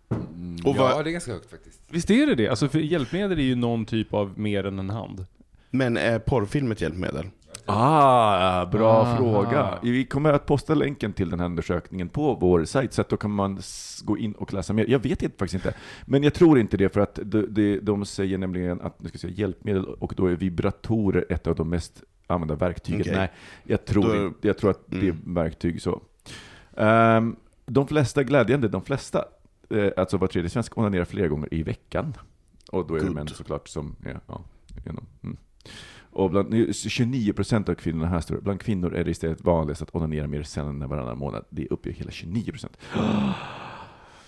[0.10, 1.82] Mm, Och ja, vad- det är ganska högt faktiskt.
[1.89, 2.48] Visst är det det?
[2.48, 5.26] Alltså för hjälpmedel är ju någon typ av mer än en hand.
[5.70, 7.26] Men är porrfilm ett hjälpmedel?
[7.65, 9.17] Ah, bra Aha.
[9.17, 9.80] fråga.
[9.84, 13.17] Vi kommer att posta länken till den här undersökningen på vår sajt, så att då
[13.17, 13.60] kan man
[14.04, 14.86] gå in och läsa mer.
[14.89, 18.06] Jag vet inte, faktiskt inte, men jag tror inte det, för att de, de, de
[18.06, 21.70] säger nämligen att nu ska jag säga, hjälpmedel, och då är vibratorer ett av de
[21.70, 23.02] mest använda verktygen.
[23.02, 23.13] Okej.
[23.15, 23.32] Nej,
[23.63, 25.34] jag tror, Då- jag tror att det är Mm.
[25.34, 26.02] verktyg så.
[26.78, 29.26] Ehm, de flesta, glädjande, de flesta,
[29.70, 32.13] eh, alltså var tredje svensk onanerar flera gånger i veckan.
[32.72, 34.41] Och då är det män såklart som är, ja,
[34.86, 35.06] genom.
[35.24, 35.38] Mm.
[36.13, 40.28] Och bland 29% av kvinnorna här står bland kvinnor är det istället vanligast att onanera
[40.28, 41.46] mer sällan än varannan månad.
[41.50, 42.78] Det uppger hela 29%.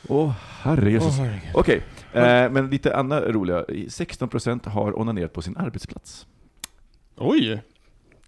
[0.07, 1.13] Åh, herre Jesus.
[1.53, 1.81] Okej,
[2.13, 3.65] eh, men lite andra roliga.
[3.87, 6.27] 16% har onanerat på sin arbetsplats.
[7.15, 7.61] Oj!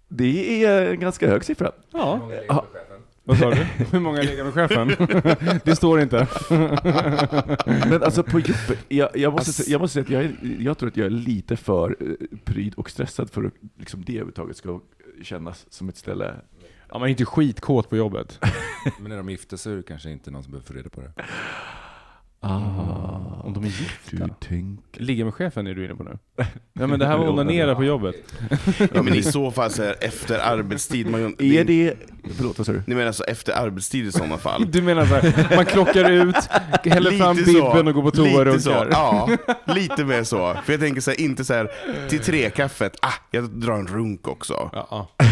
[0.08, 1.72] Det är en ganska hög siffra.
[1.92, 2.30] Ja.
[3.24, 3.56] Vad sa du?
[3.92, 4.88] Hur många ligger med chefen?
[5.64, 6.28] det står inte.
[7.90, 10.78] Men alltså på jobbet, jag, jag, måste, säga, jag måste säga att jag, är, jag
[10.78, 14.56] tror att jag är lite för eh, pryd och stressad för att liksom det överhuvudtaget
[14.56, 14.80] ska
[15.22, 16.34] kännas som ett ställe.
[16.88, 18.38] Ja, man är inte skitkåt på jobbet.
[19.00, 21.00] Men när de gifter så är det kanske inte någon som behöver få reda på
[21.00, 21.12] det.
[22.48, 24.16] Ah, Om de är gifta.
[24.16, 25.00] du tänker...
[25.02, 26.18] Ligga med chefen är du inne på nu?
[26.78, 28.14] Ja men det här var onanera på jobbet.
[28.94, 31.10] Ja, men i så fall så här, efter arbetstid.
[31.10, 31.94] Man, Är det...
[32.36, 32.82] Förlåt, vad sa du?
[32.86, 34.66] Ni menar alltså efter arbetstid i sådana fall?
[34.70, 36.36] Du menar såhär, man klockar ut,
[36.84, 37.52] häller fram Lite så.
[37.72, 38.88] bibben och går på toa och Lite så, runkar.
[38.90, 39.28] Ja,
[39.74, 40.54] lite mer så.
[40.64, 41.70] För jag tänker så här, inte så här
[42.08, 44.70] till trekaffet, ah, jag drar en runk också.
[44.72, 45.25] Ja, ja.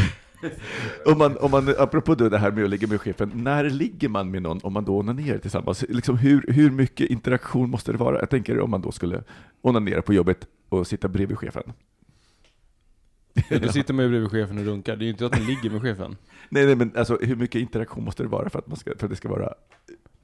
[1.07, 4.31] Om man, om man, apropå det här med att ligga med chefen, när ligger man
[4.31, 5.85] med någon om man då onanerar tillsammans?
[5.89, 8.19] Liksom hur, hur mycket interaktion måste det vara?
[8.19, 9.23] Jag tänker om man då skulle
[9.63, 11.73] onanera på jobbet och sitta bredvid chefen.
[13.49, 15.71] Då sitter man ju bredvid chefen och runkar, det är ju inte att man ligger
[15.71, 16.17] med chefen.
[16.49, 19.07] Nej, nej, men alltså hur mycket interaktion måste det vara för att, man ska, för
[19.07, 19.55] att det ska vara...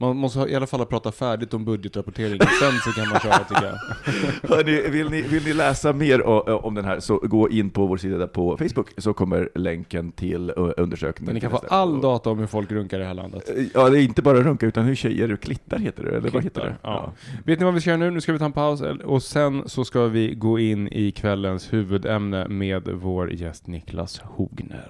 [0.01, 3.37] Man måste i alla fall ha pratat färdigt om budgetrapporteringen, sen så kan man köra
[3.37, 3.75] tycker jag.
[4.49, 6.25] Hörrni, vill, ni, vill ni läsa mer
[6.65, 10.11] om den här så gå in på vår sida där på Facebook så kommer länken
[10.11, 11.25] till undersökningen.
[11.25, 13.49] Men ni kan få all data om hur folk runkar i det här landet.
[13.73, 16.61] Ja, det är inte bara runka utan hur tjejer klittar heter det, eller vad heter
[16.61, 16.75] Klittar, det?
[16.81, 17.11] ja.
[17.45, 18.11] Vet ni vad vi ska göra nu?
[18.11, 21.73] Nu ska vi ta en paus och sen så ska vi gå in i kvällens
[21.73, 24.89] huvudämne med vår gäst Niklas Hogner.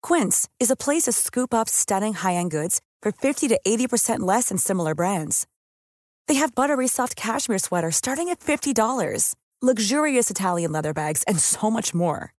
[0.01, 4.49] Quince is a place to scoop up stunning high-end goods for 50 to 80% less
[4.49, 5.45] than similar brands.
[6.27, 11.71] They have buttery soft cashmere sweaters starting at $50, luxurious Italian leather bags, and so
[11.71, 12.33] much more.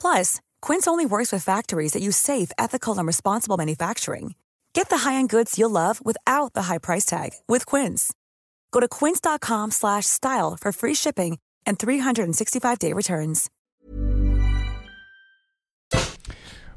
[0.00, 4.34] Plus, Quince only works with factories that use safe, ethical, and responsible manufacturing.
[4.72, 8.12] Get the high-end goods you'll love without the high price tag with Quince.
[8.72, 13.50] Go to quince.com slash style for free shipping and 365-day returns.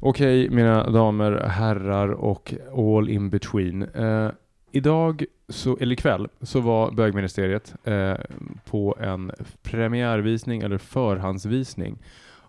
[0.02, 3.84] Okej, mina damer, herrar och all in between.
[3.84, 4.32] Eh,
[4.72, 8.16] idag, så, eller ikväll, så var bögministeriet eh,
[8.66, 11.98] på en premiärvisning eller förhandsvisning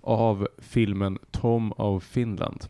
[0.01, 2.65] av filmen Tom of Finland.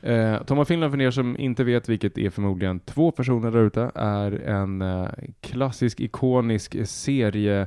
[0.00, 3.66] Eh, Tom of Finland, för er som inte vet, vilket är förmodligen två personer där
[3.66, 5.08] ute, är en eh,
[5.40, 7.66] klassisk, ikonisk serie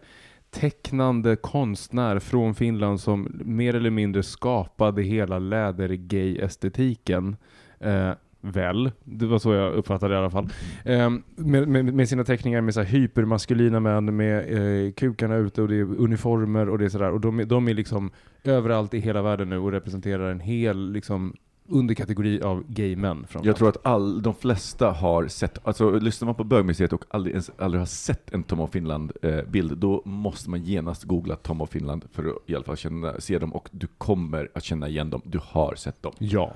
[0.49, 7.36] tecknande konstnär från Finland som mer eller mindre skapade hela lädergay-estetiken.
[7.80, 10.50] Eh, väl, det var så jag uppfattade det i alla fall.
[10.86, 14.54] Eh, med, med, med sina teckningar med så här hypermaskulina män med
[14.86, 17.12] eh, kukarna ute och det är uniformer och det är sådär.
[17.12, 18.12] Och de, är- de är liksom
[18.43, 21.34] överallt i hela världen nu och representerar en hel liksom
[21.69, 23.26] underkategori av gay män.
[23.43, 27.32] Jag tror att all, de flesta har sett, alltså lyssnar man på bögmuseet och aldrig,
[27.34, 31.69] ens, aldrig har sett en Tom of Finland-bild, då måste man genast googla Tom of
[31.69, 35.10] Finland för att i alla fall känna, se dem och du kommer att känna igen
[35.10, 35.21] dem.
[35.26, 36.13] Du har sett dem.
[36.19, 36.54] Ja.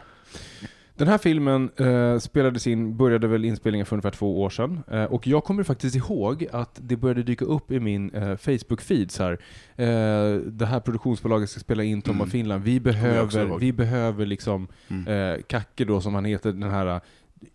[1.02, 4.80] Den här filmen eh, spelades in, började väl inspelningen för ungefär två år sedan.
[4.92, 9.08] Eh, och jag kommer faktiskt ihåg att det började dyka upp i min eh, Facebook-feed
[9.10, 9.32] så här.
[9.76, 12.28] Eh, det här produktionsbolaget ska spela in Tom Mm.
[12.30, 12.64] Finland.
[12.64, 15.08] Vi behöver, vi behöver liksom Mm.
[15.36, 17.02] eh, Kacke då som han heter, den här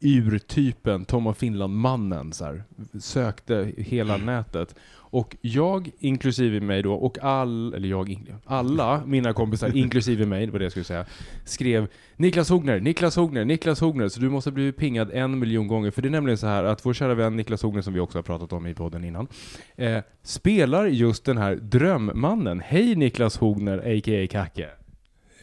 [0.01, 2.65] urtypen Tom av Finland-mannen så här,
[3.01, 4.75] sökte hela nätet.
[5.09, 10.53] Och jag, inklusive mig då, och all, eller jag, alla mina kompisar, inklusive mig, det
[10.53, 11.07] var det jag skulle säga,
[11.45, 15.91] skrev Niklas Hogner, Niklas Hogner, Niklas Hogner, så du måste bli pingad en miljon gånger.
[15.91, 18.19] För det är nämligen så här att vår kära vän Niklas Hogner, som vi också
[18.19, 19.29] har pratat om i podden innan,
[19.77, 22.61] eh, spelar just den här drömmannen.
[22.61, 24.27] Hej Niklas Hogner, a.k.a.
[24.31, 24.69] Kacke.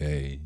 [0.04, 0.40] Hej.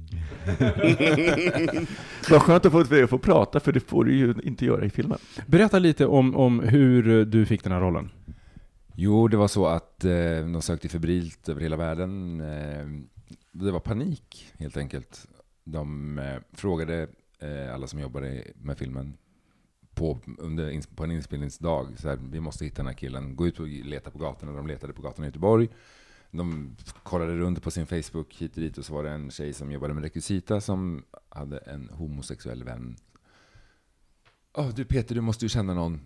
[2.29, 5.17] Vad skönt att få, få prata, för det får du ju inte göra i filmen.
[5.45, 8.09] Berätta lite om, om hur du fick den här rollen.
[8.95, 10.11] Jo, det var så att eh,
[10.53, 12.41] de sökte febrilt över hela världen.
[12.41, 12.87] Eh,
[13.51, 15.27] det var panik helt enkelt.
[15.63, 17.07] De eh, frågade
[17.39, 19.17] eh, alla som jobbade med filmen
[19.95, 23.59] på, under, på en inspelningsdag, så här, vi måste hitta den här killen, gå ut
[23.59, 24.51] och leta på gatorna.
[24.51, 25.69] De letade på gatorna i Göteborg.
[26.31, 29.53] De kollade runt på sin Facebook hit och dit och så var det en tjej
[29.53, 32.95] som jobbade med rekvisita som hade en homosexuell vän.
[34.53, 36.01] Åh, du Peter, du måste ju känna någon.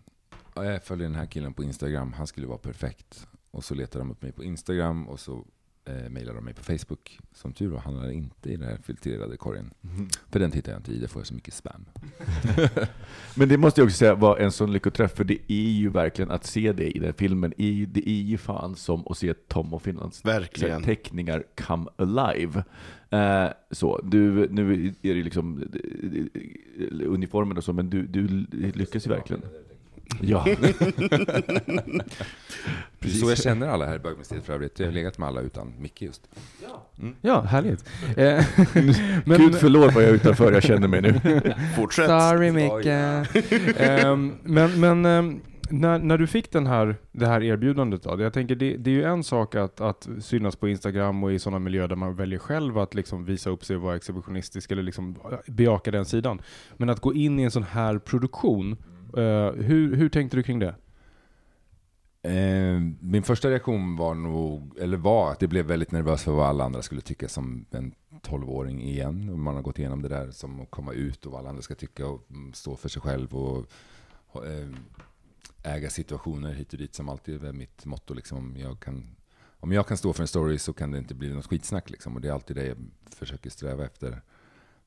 [0.55, 3.27] Jag följer den här killen på Instagram, han skulle vara perfekt.
[3.51, 5.45] Och så letade de upp mig på Instagram och så
[5.85, 7.19] eh, mejlade de mig på Facebook.
[7.33, 9.73] Som tur var hamnade inte i den här filtrerade korgen.
[10.29, 11.85] För den tittar jag inte i, det får jag så mycket spam.
[13.35, 16.31] Men det måste jag också säga var en sån lyckoträff, för det är ju verkligen
[16.31, 19.33] att se det i den filmen, är ju, det är ju fan som att se
[19.33, 20.83] Tom och Finlands Verkligen.
[20.83, 22.63] teckningar come alive.
[23.09, 29.05] Eh, så, du, nu är det liksom eh, uniformen och så, men du, du lyckas
[29.07, 29.41] ju verkligen.
[30.19, 30.47] Ja.
[32.99, 34.79] Är så jag känner alla här i bögmuseet för övrigt.
[34.79, 36.29] Jag har legat med alla utan Micke just.
[37.21, 37.85] Ja, härligt.
[38.17, 38.45] Eh,
[39.37, 41.21] Gud förlåt vad jag är utanför, jag känner mig nu.
[41.75, 42.07] Fortsätt.
[42.07, 42.85] Sorry Micke.
[43.77, 48.21] Ehm, men men ehm, när, när du fick den här, det här erbjudandet då?
[48.21, 51.39] Jag tänker det, det är ju en sak att, att synas på Instagram och i
[51.39, 54.83] sådana miljöer där man väljer själv att liksom visa upp sig och vara exhibitionistisk eller
[54.83, 55.15] liksom
[55.47, 56.41] bejaka den sidan.
[56.77, 58.77] Men att gå in i en sån här produktion,
[59.17, 60.75] Eh, hur, hur tänkte du kring det?
[62.23, 66.47] Eh, min första reaktion var nog, eller var att det blev väldigt nervös för vad
[66.47, 69.41] alla andra skulle tycka som en tolvåring igen.
[69.41, 71.75] Man har gått igenom det där som att komma ut och vad alla andra ska
[71.75, 73.65] tycka och mm, stå för sig själv och
[74.45, 74.67] eh,
[75.63, 78.13] äga situationer hit och dit som alltid är mitt motto.
[78.13, 78.37] Liksom.
[78.37, 79.15] Om, jag kan,
[79.59, 81.89] om jag kan stå för en story så kan det inte bli något skitsnack.
[81.89, 82.15] Liksom.
[82.15, 82.77] Och det är alltid det jag
[83.15, 84.21] försöker sträva efter.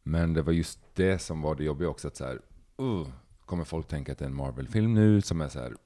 [0.02, 2.08] Men det var just det som var det jobbiga också.
[2.08, 2.40] Att så här,
[2.80, 3.08] uh,
[3.46, 5.76] kommer folk tänka att det är en Marvel-film nu som är så här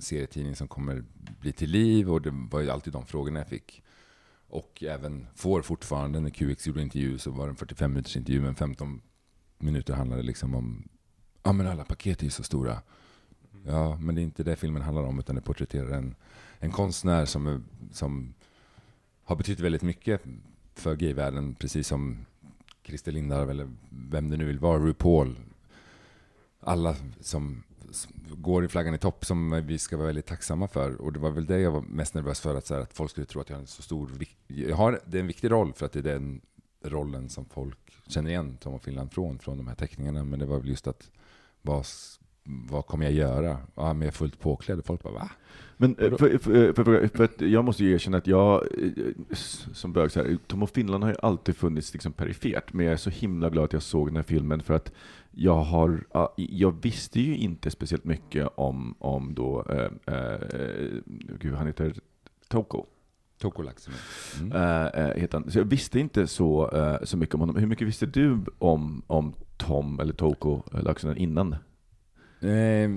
[0.00, 1.04] serietidning som kommer
[1.40, 3.82] bli till liv och det var ju alltid de frågorna jag fick.
[4.48, 8.40] Och även får fortfarande, när QX gjorde intervju så var det en 45 minuters intervju,
[8.40, 9.00] men 15
[9.58, 10.88] minuter handlade liksom om,
[11.42, 12.82] ja men alla paket är ju så stora.
[13.64, 16.14] Ja, men det är inte det filmen handlar om, utan det porträtterar en,
[16.58, 17.60] en konstnär som, är,
[17.92, 18.34] som
[19.24, 20.22] har betytt väldigt mycket
[20.74, 22.26] för gayvärlden, precis som
[22.82, 25.36] Christer Lindarw eller vem det nu vill vara, RuPaul.
[26.66, 31.00] Alla som som går i flaggan i topp som vi ska vara väldigt tacksamma för.
[31.00, 33.10] Och det var väl det jag var mest nervös för, att, så här, att folk
[33.10, 34.10] skulle tro att jag har en så stor...
[34.46, 36.40] Jag har, det är en viktig roll för att det är den
[36.84, 40.24] rollen som folk känner igen Tom och Finland från, från de här teckningarna.
[40.24, 41.10] Men det var väl just att,
[41.62, 41.86] vad,
[42.46, 43.56] vad kommer jag göra?
[43.74, 44.84] Ja, men jag är fullt påklädd.
[44.84, 45.30] Folk bara, va?
[45.76, 49.36] Men eh, för, för, för, för, för jag måste ju erkänna att jag, eh,
[49.72, 52.92] som bög, så här, Tom och Finland har ju alltid funnits liksom perifert, men jag
[52.92, 54.92] är så himla glad att jag såg den här filmen för att
[55.30, 60.38] jag har, ja, jag visste ju inte speciellt mycket om, om då, eh, eh,
[61.40, 61.94] gud han heter
[62.48, 62.86] Toko.
[63.38, 63.94] Tokolaxen.
[64.40, 64.52] Mm.
[64.52, 65.50] Eh, eh, heter han.
[65.50, 67.56] Så jag visste inte så, eh, så mycket om honom.
[67.56, 71.56] Hur mycket visste du om, om Tom eller Toko eh, Laxonen innan?
[72.40, 72.90] Eh,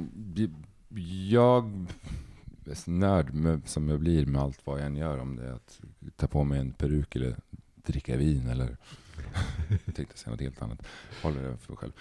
[1.30, 1.88] jag
[2.66, 5.18] är nörd med, som jag blir med allt vad jag än gör.
[5.18, 5.80] Om det är att
[6.16, 7.36] ta på mig en peruk eller
[7.76, 8.78] dricka vin eller...
[9.86, 10.88] jag tänkte säga något helt annat.
[11.24, 11.92] Håller det för mig själv.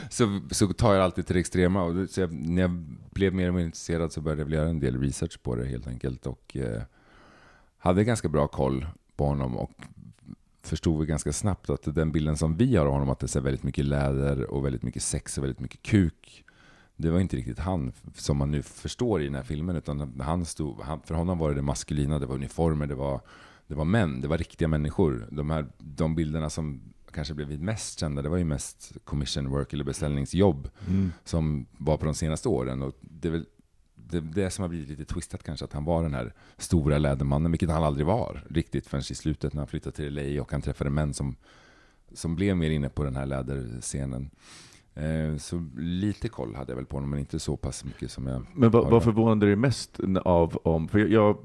[0.10, 1.82] så, så tar jag alltid till det extrema.
[1.82, 2.70] Och så jag, när jag
[3.10, 5.86] blev mer och mer intresserad så började jag göra en del research på det helt
[5.86, 6.26] enkelt.
[6.26, 6.82] Och eh,
[7.78, 9.56] hade ganska bra koll på honom.
[9.56, 9.72] Och
[10.62, 13.40] förstod vi ganska snabbt att den bilden som vi har av honom, att det är
[13.40, 16.44] väldigt mycket läder och väldigt mycket sex och väldigt mycket kuk.
[16.96, 20.44] Det var inte riktigt han som man nu förstår i den här filmen, utan han
[20.44, 23.20] stod, han, för honom var det det maskulina, det var uniformer, det var,
[23.66, 25.28] det var män, det var riktiga människor.
[25.30, 26.80] De, här, de bilderna som
[27.12, 30.68] kanske blev mest kända, det var ju mest commission work eller beställningsjobb
[31.24, 32.82] som var på de senaste åren.
[32.82, 33.46] Och det är väl
[34.12, 37.52] det, det som har blivit lite twistat kanske, att han var den här stora lädermannen,
[37.52, 40.62] vilket han aldrig var riktigt förrän i slutet när han flyttade till LA och han
[40.62, 41.36] träffade män som,
[42.12, 44.30] som blev mer inne på den här läderscenen.
[44.94, 48.26] Eh, så lite koll hade jag väl på honom, men inte så pass mycket som
[48.26, 51.36] jag Men vad, vad förvånade dig mest av om, för jag,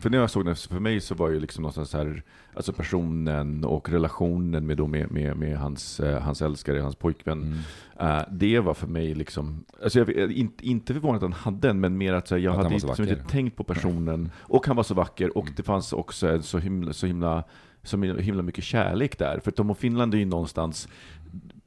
[0.00, 2.22] för när jag såg den, för mig så var ju liksom någonstans här,
[2.54, 7.42] alltså personen och relationen med, då med, med, med hans, eh, hans älskare, hans pojkvän.
[7.42, 8.18] Mm.
[8.18, 11.80] Eh, det var för mig liksom, alltså jag, inte, inte förvånad att han hade den,
[11.80, 14.30] men mer att jag Att hade liksom inte tänkt på personen.
[14.38, 15.54] Och han var så vacker, och Mm.
[15.56, 17.44] det fanns också en så himla, så himla,
[17.82, 19.40] så himla mycket kärlek där.
[19.44, 20.88] För Tom och Finland är ju någonstans,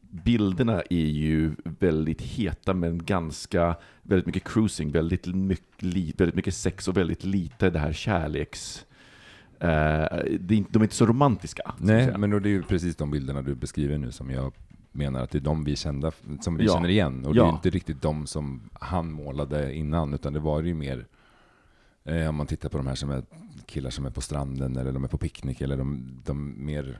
[0.10, 6.88] bilderna är ju väldigt heta men ganska, väldigt mycket cruising, väldigt mycket, väldigt mycket sex
[6.88, 8.86] och väldigt lite det här kärleks...
[9.60, 11.76] Det är inte, de är inte så romantiska.
[11.78, 14.54] Nej, men då det är ju precis de bilderna du beskriver nu som jag
[14.92, 16.74] menar att det är de vi kända, som vi Ja.
[16.74, 17.26] känner igen.
[17.26, 17.48] Och det Ja.
[17.48, 21.06] är inte riktigt de som han målade innan, utan det var ju mer
[22.04, 23.24] Eh, om man tittar på de här som är
[23.66, 27.00] killar som är på stranden eller de är på picknick eller de, de mer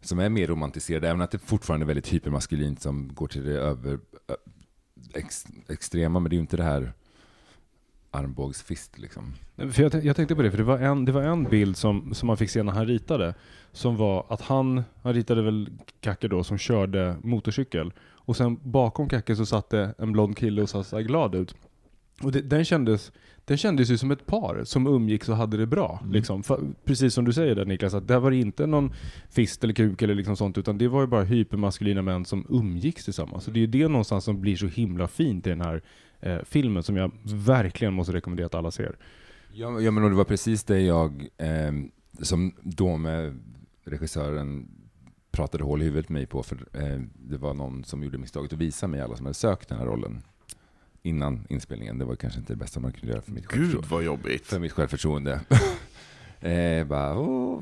[0.00, 3.60] som är mer romantiserade, även att det fortfarande är väldigt hypermaskulint som går till det
[3.60, 4.34] över ö,
[5.14, 6.92] ex, extrema, men det är ju inte det här
[8.10, 9.34] armbågsfist liksom.
[9.56, 12.14] För jag, jag tänkte på det, för det var en, det var en bild som,
[12.14, 13.34] som man fick se när han ritade,
[13.72, 15.70] som var att han, han ritade väl
[16.00, 17.92] Kacke då, som körde motorcykel.
[18.00, 21.54] Och sen bakom Kacke så satt det en blond kille och såg så glad ut.
[22.22, 23.12] Och det, den, kändes,
[23.48, 25.98] den kändes ju som ett par som umgicks och hade det bra.
[26.02, 26.12] Mm.
[26.12, 26.42] Liksom.
[26.84, 28.92] Precis som du säger där Niklas, att där var det inte någon
[29.30, 33.04] fist eller kuk eller liksom sånt, utan det var ju bara hypermaskulina män som umgicks
[33.04, 33.44] tillsammans.
[33.44, 35.82] Så det är ju det någonstans som blir så himla fint i den här
[36.20, 38.96] eh, filmen, som jag verkligen måste rekommendera att alla ser.
[39.52, 41.72] Ja, ja men och det var precis det jag, eh,
[42.22, 43.38] som då med
[43.84, 44.68] regissören
[45.30, 48.52] pratade hål i huvudet med mig på, för eh, det var någon som gjorde misstaget
[48.52, 50.22] att visa mig alla som hade sökt den här rollen
[51.08, 51.98] innan inspelningen.
[51.98, 53.88] Det var kanske inte det bästa man kunde göra för mitt Gud självförtroende.
[53.90, 54.46] vad jobbigt.
[54.46, 55.40] För mitt självförtroende.
[56.40, 57.60] eh, bara, "Åh,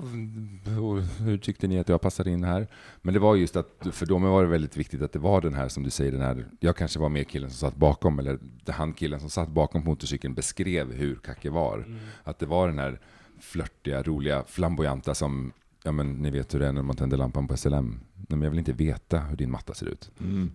[0.64, 2.66] hur, hur tyckte ni att jag passade in här?
[3.02, 5.54] Men det var just att, för dem var det väldigt viktigt att det var den
[5.54, 8.38] här, som du säger, den här, jag kanske var mer killen som satt bakom, eller
[8.68, 11.84] han killen som satt bakom på motorcykeln beskrev hur Kacke var.
[12.24, 13.00] Att det var den här
[13.40, 17.48] flörtiga, roliga, flamboyanta som, ja men ni vet hur det är när man tänder lampan
[17.48, 18.00] på SLM.
[18.14, 20.10] Nej, men jag vill inte veta hur din matta ser ut.
[20.20, 20.50] Mm.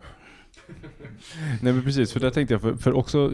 [1.62, 3.32] Nej men precis, för där tänkte jag, för, för också,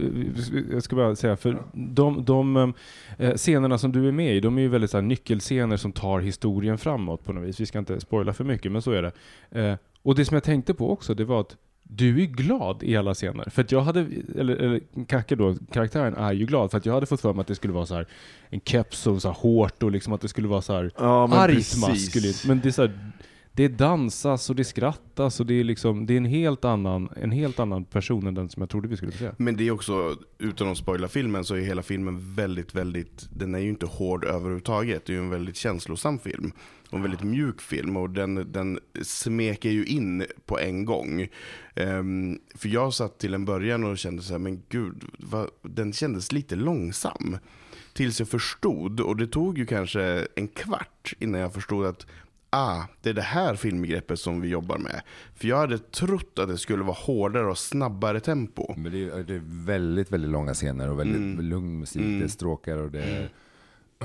[0.70, 2.74] jag ska bara säga, för de, de
[3.18, 5.92] eh, scenerna som du är med i, de är ju väldigt så här, nyckelscener som
[5.92, 7.60] tar historien framåt på något vis.
[7.60, 9.12] Vi ska inte spoila för mycket, men så är det.
[9.60, 12.96] Eh, och det som jag tänkte på också, det var att du är glad i
[12.96, 13.50] alla scener.
[13.50, 14.06] För att jag hade,
[14.38, 17.40] eller, eller Kacke då, karaktären är ju glad, för att jag hade fått för mig
[17.40, 18.06] att det skulle vara så här
[18.48, 21.26] en keps och så här hårt och liksom att det skulle vara så här Ja,
[21.26, 22.44] men argt maskulint.
[22.46, 22.98] Men det är så här,
[23.58, 27.30] det dansas och det skrattas och det är liksom, det är en helt annan, en
[27.30, 29.30] helt annan person än den som jag trodde vi skulle få se.
[29.36, 33.54] Men det är också, utan att spoila filmen, så är hela filmen väldigt, väldigt, den
[33.54, 35.06] är ju inte hård överhuvudtaget.
[35.06, 36.52] Det är ju en väldigt känslosam film.
[36.90, 41.28] Och en väldigt mjuk film och den, den smeker ju in på en gång.
[41.76, 45.92] Um, för jag satt till en början och kände så här, men gud, vad, den
[45.92, 47.38] kändes lite långsam.
[47.92, 52.06] Tills jag förstod, och det tog ju kanske en kvart innan jag förstod att
[52.50, 55.02] ah, det är det här filmbegreppet som vi jobbar med.
[55.34, 58.74] För jag hade trott att det skulle vara hårdare och snabbare tempo.
[58.76, 61.40] Men det är, det är väldigt, väldigt långa scener och väldigt Mm.
[61.44, 62.02] lugn musik.
[62.02, 62.18] Mm.
[62.18, 63.32] Det är stråkar och det är,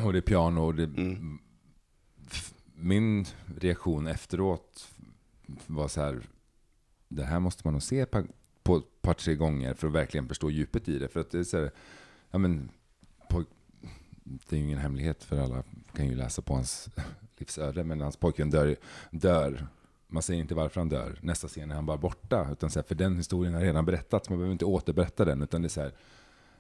[0.05, 0.61] och det är piano.
[0.61, 1.39] Och det, Mm.
[2.75, 3.25] Min
[3.59, 4.87] reaktion efteråt
[5.67, 6.21] var så här,
[7.09, 8.23] det här måste man nog se på,
[8.63, 11.07] på ett par, tre gånger för att verkligen förstå djupet i det.
[11.07, 11.71] För att det är så här,
[12.31, 12.69] ja men,
[13.29, 13.43] på,
[14.23, 15.63] det är ju ingen hemlighet för alla
[15.95, 16.89] kan ju läsa på hans
[17.43, 18.75] livsöde, men hans pojkvän dör,
[19.11, 19.67] dör.
[20.07, 21.19] Man säger inte varför han dör.
[21.21, 22.47] Nästa scen är han bara borta.
[22.51, 25.41] Utan så här, för den historien har redan berättats, man behöver inte återberätta den.
[25.41, 25.91] Utan det är så här,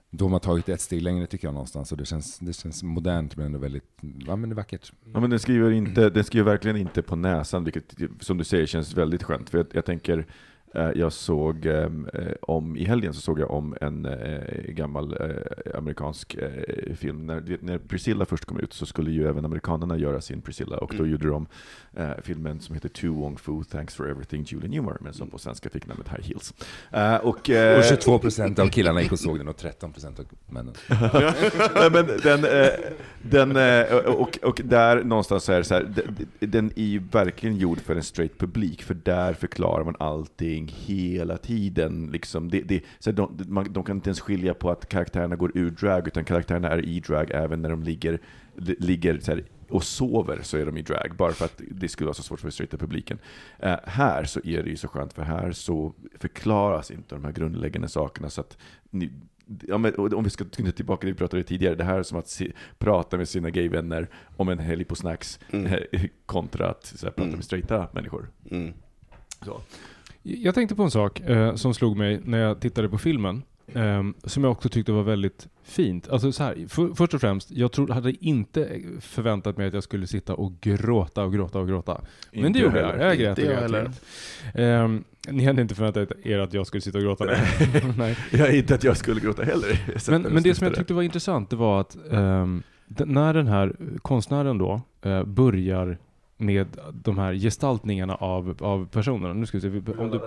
[0.09, 1.91] då har man tagit ett steg längre tycker jag någonstans.
[1.91, 4.93] Och det känns, det känns modernt men ändå väldigt, ja men det är vackert.
[5.13, 8.65] Ja, men den skriver, inte, den skriver verkligen inte på näsan, vilket som du säger
[8.65, 9.49] känns väldigt skönt.
[9.49, 10.25] För jag, jag tänker,
[10.95, 11.89] jag såg eh,
[12.41, 17.25] om, i helgen så såg jag om en eh, gammal eh, amerikansk eh, film.
[17.25, 20.89] När, när Priscilla först kom ut så skulle ju även amerikanerna göra sin Priscilla och
[20.97, 21.11] då Mm.
[21.11, 21.47] gjorde de
[21.95, 25.37] eh, filmen som heter To Wong Fu, Thanks for Everything, Julie Newmar, men som på
[25.37, 26.53] svenska fick namnet High Heels.
[26.91, 30.19] Eh, och, eh, Och 22 procent av killarna gick och såg den och 13 procent
[30.19, 30.73] av männen.
[31.91, 32.69] Men den, eh,
[33.21, 35.83] den, eh, och, och där någonstans så är det så här,
[36.39, 40.62] den, den är ju verkligen gjord för en straight publik, för där förklarar man allting
[40.67, 42.09] hela tiden.
[42.11, 42.49] Liksom.
[42.49, 45.69] Det, det, så de, man, de kan inte ens skilja på att karaktärerna går ur
[45.71, 48.19] drag, utan karaktärerna är i drag även när de ligger,
[48.55, 51.87] li- ligger så här, och sover så är de i drag, bara för att det
[51.89, 53.17] skulle vara så svårt för straighta publiken.
[53.59, 57.31] Eh, här så är det ju så skönt, för här så förklaras inte de här
[57.31, 58.57] grundläggande sakerna, så att
[58.89, 59.11] ni,
[59.67, 62.03] Ja, men, om vi ska knyta tillbaka till det vi pratade tidigare, det här är
[62.03, 64.07] som att se, prata med sina gayvänner
[64.37, 65.71] om en helg på snacks Mm.
[66.25, 67.35] kontra att så här, prata Mm.
[67.35, 68.29] med straighta människor.
[68.51, 68.73] Mm.
[69.45, 69.61] Så.
[70.23, 73.43] Jag tänkte på en sak eh, som slog mig när jag tittade på filmen.
[73.73, 76.09] ehm, som jag också tyckte var väldigt fint.
[76.09, 79.83] Alltså så här, för, först och främst, jag trodde, hade inte förväntat mig att jag
[79.83, 82.01] skulle sitta och gråta och gråta och gråta.
[82.31, 83.17] Men Inte det gjorde jag jag.
[83.17, 84.01] grät och grät.
[84.55, 87.25] Ehm, ni hade inte förväntat er att jag skulle sitta och gråta?
[87.97, 88.17] Nej.
[88.31, 89.79] Jag inte att jag skulle gråta heller.
[90.11, 91.97] Men, men det som jag tyckte var intressant, det var att
[92.87, 95.97] d- när den här konstnären då eh, börjar
[96.45, 99.33] med de här gestaltningarna av, av personerna.
[99.33, 100.19] Nu ska vi se, om du,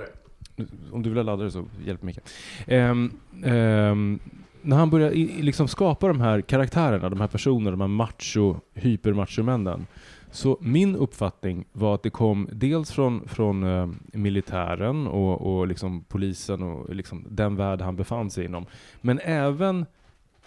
[0.92, 2.18] om du vill ha laddare så hjälp Micke.
[2.66, 3.10] Ehm,
[3.44, 4.18] ehm,
[4.62, 8.56] när han börjar i liksom skapa de här karaktärerna, de här personerna, de här macho,
[8.74, 9.86] hypermachomännen.
[10.30, 16.04] Så min uppfattning var att det kom dels från, från eh, militären och, och liksom
[16.08, 18.66] polisen och liksom den värld han befann sig inom.
[19.00, 19.86] Men även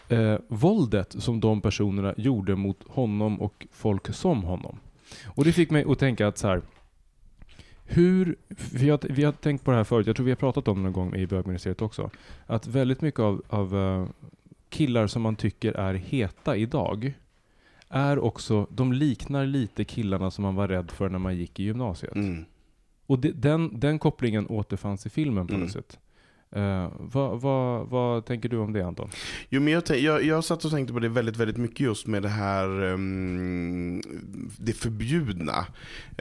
[0.10, 4.78] eh, våldet som de personerna gjorde mot honom och folk som honom.
[5.26, 6.62] Och det fick mig att tänka att så här,
[7.86, 8.36] hur,
[8.74, 10.78] vi har, vi har tänkt på det här förut, jag tror vi har pratat om
[10.78, 12.10] det någon gång i bögministeriet också,
[12.46, 14.08] att väldigt mycket av, av eh,
[14.70, 17.14] killar som man tycker är heta idag,
[17.90, 21.64] är också, de liknar lite killarna som man var rädd för när man gick i
[21.64, 22.16] gymnasiet.
[22.16, 22.46] Mm.
[23.06, 25.64] Och det, den, den kopplingen återfanns i filmen på Mm.
[25.66, 26.00] något sätt.
[26.56, 29.10] Uh, vad, vad, vad tänker du om det Anton?
[29.50, 32.24] Jo, men jag, jag, jag satt och tänkte på det väldigt, väldigt mycket just med
[32.24, 34.02] det här um,
[34.58, 35.66] det förbjudna.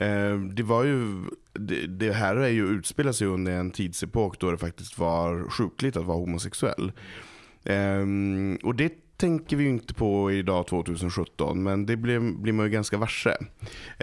[0.03, 4.51] Uh, det var ju, det, det här är ju, utspelar sig under en tidsepok då
[4.51, 6.93] det faktiskt var sjukligt att vara homosexuell.
[7.65, 12.67] Um, och det tänker vi ju inte på idag 2017, men det blir, blir man
[12.67, 13.37] ju ganska varse.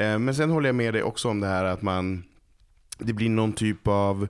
[0.01, 2.23] Uh, men sen håller jag med dig också om det här att man,
[2.97, 4.27] det blir någon typ av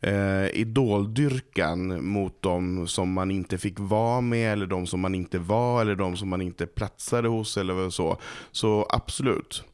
[0.00, 5.38] eh, idoldyrkan mot de som man inte fick vara med eller de som man inte
[5.38, 8.16] var eller de som man inte platsade hos eller så.
[8.52, 9.64] Så absolut.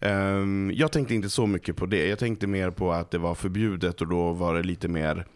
[0.00, 2.08] Ehm, jag tänkte inte så mycket på det.
[2.08, 5.26] Jag tänkte mer på att det var förbjudet och då var det lite mer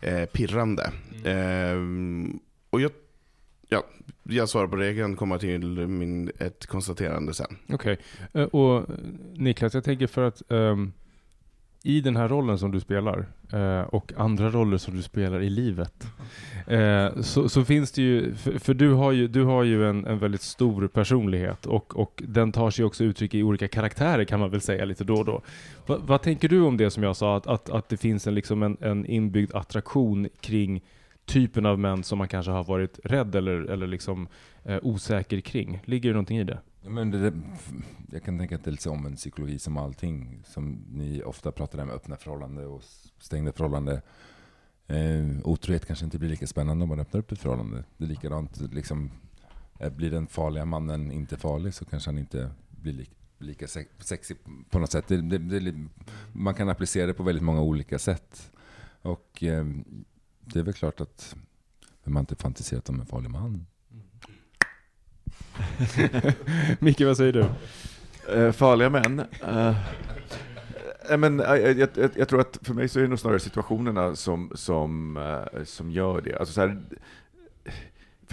[0.00, 0.92] eh, pirrande.
[1.24, 2.40] Ehm,
[2.70, 2.90] och jag,
[3.68, 3.84] ja,
[4.22, 4.86] jag svarar på det.
[4.86, 7.56] Jag kan komma till min, ett konstaterande sen.
[7.68, 7.98] Okej.
[8.32, 8.96] Eh, och eh,
[9.34, 10.92] Niklas, jag tänker för att ehm,
[11.86, 15.50] i den här rollen som du spelar eh, och andra roller som du spelar i
[15.50, 16.06] livet
[16.66, 20.06] eh, så, så finns det ju, för, för du har ju, du har ju en,
[20.06, 24.40] en väldigt stor personlighet och, och den tar sig också uttryck i olika karaktärer kan
[24.40, 25.42] man väl säga lite då och då.
[25.86, 28.34] Va, vad tänker du om det som jag sa, att, att, att det finns en,
[28.34, 30.82] liksom en, en inbyggd attraktion kring
[31.24, 34.28] typen av män som man kanske har varit rädd eller, eller liksom,
[34.64, 35.80] eh, osäker kring?
[35.84, 36.58] Ligger det någonting i det?
[36.86, 37.32] Men det,
[38.10, 40.42] jag kan tänka att det är lite om en psykologi som allting.
[40.46, 42.82] Som ni ofta pratar om, öppna förhållanden och
[43.18, 44.00] stängda förhållanden.
[44.86, 47.84] Eh, otrohet kanske inte blir lika spännande om man öppnar upp ett förhållande.
[47.96, 49.10] Det är likadant, liksom,
[49.78, 53.66] eh, blir den farliga mannen inte farlig så kanske han inte blir lika, lika
[53.98, 54.36] sexig
[54.70, 55.08] på något sätt.
[55.08, 55.74] Det, det, det,
[56.32, 58.52] man kan applicera det på väldigt många olika sätt.
[59.02, 59.66] Och eh,
[60.40, 61.36] det är väl klart att
[62.04, 63.66] vem har inte fantiserat om en farlig man?
[66.78, 67.44] Micke, vad säger du?
[68.34, 69.22] Eh, farliga män.
[71.08, 73.18] Eh, men, eh, jag, jag, jag, jag tror att för mig så är det nog
[73.18, 76.38] snarare situationerna som, som, eh, som gör det.
[76.38, 76.82] Alltså så här,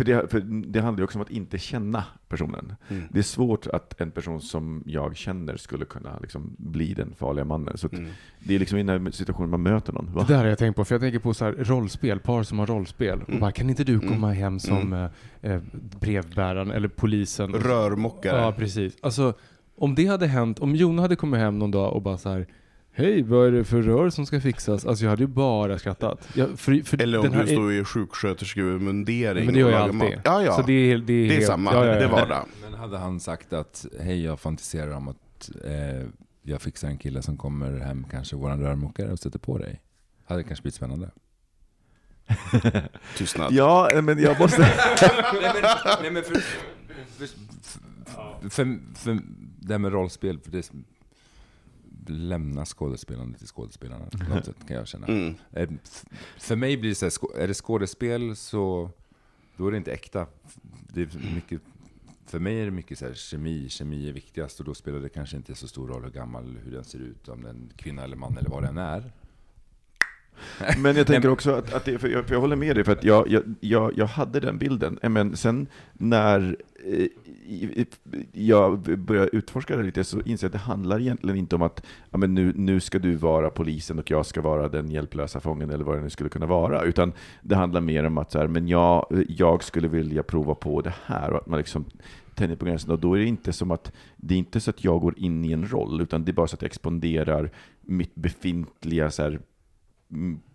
[0.02, 2.76] för, det, för det handlar ju också om att inte känna personen.
[2.90, 3.04] Mm.
[3.12, 7.46] Det är svårt att en person som jag känner skulle kunna liksom bli den farliga
[7.46, 7.78] mannen.
[7.78, 8.10] Så att Mm.
[8.40, 10.14] det är liksom i den här situationen man möter någon.
[10.14, 10.26] Va?
[10.28, 12.60] Det där har jag tänkt på, för jag tänker på så här rollspel, par som
[12.60, 13.22] har rollspel.
[13.22, 13.40] Och Mm.
[13.42, 14.38] bara, kan inte du komma Mm.
[14.44, 15.62] hem som eh, eh,
[16.00, 17.54] brevbäraren eller polisen?
[17.54, 18.42] Rörmokare.
[18.42, 18.98] Ja, precis.
[19.02, 19.34] Alltså,
[19.76, 22.48] om det hade hänt, om Jona hade kommit hem någon dag och bara så här
[22.94, 24.86] Hej, vad är det för rör som ska fixas?
[24.86, 26.28] Alltså jag hade ju bara skrattat.
[26.36, 29.82] Jag, för, för Eller om den här du står i sjuksköterskemundering Men det gör jag
[29.82, 30.22] alltid.
[30.24, 30.56] Ja, ja.
[30.56, 31.74] Så det är, det är, det är helt- samma.
[31.74, 32.00] ja, ja, ja.
[32.00, 32.46] Det är vardag.
[32.62, 36.08] Men hade han sagt att hej, jag fantiserar om att eh,
[36.44, 39.82] jag fixar en kille som kommer hem, kanske våran rörmokare och sätter på dig.
[40.26, 41.12] Hade det kanske blivit spännande.
[43.18, 43.54] Tystnad.
[43.54, 44.62] Ja, eh, men jag måste...
[44.62, 44.72] nej,
[45.42, 45.64] men,
[46.02, 49.20] nej, men för, för, för, för, för
[49.60, 50.72] det här med rollspel, för det
[52.12, 55.08] lämna skådespelandet till skådespelarna på något sätt kan jag känna.
[55.08, 55.36] Mm.
[55.52, 55.70] Eh,
[56.38, 58.90] För mig blir det så här, är det skådespel så
[59.58, 60.28] då är det inte äkta.
[60.94, 61.62] Det är mycket,
[62.26, 65.10] för mig är det mycket så här, kemi, kemi är viktigast och då spelar det
[65.10, 68.04] kanske inte så stor roll hur gammal, hur den ser ut, om det är kvinna
[68.04, 69.12] eller man eller vad den är.
[70.78, 72.92] Men jag tänker också att, att det, för jag, för jag håller med dig, för
[72.92, 75.00] att jag, jag, jag, jag hade den bilden.
[75.02, 76.58] Eh, Men sen när
[78.32, 81.86] jag började utforska det lite så inser jag att det handlar egentligen inte om att
[82.12, 85.70] ja, men nu, nu ska du vara polisen och jag ska vara den hjälplösa fången
[85.70, 86.84] eller vad det nu skulle kunna vara.
[86.84, 90.82] Utan det handlar mer om att så här, men jag, jag skulle vilja prova på
[90.82, 91.86] det här och att man liksom
[92.36, 92.92] tänjer på gränsen.
[92.92, 95.46] Och då är det inte som att, det är inte så att jag går in
[95.46, 97.52] i en roll, utan det är bara så att jag expanderar
[97.82, 99.40] mitt befintliga så här,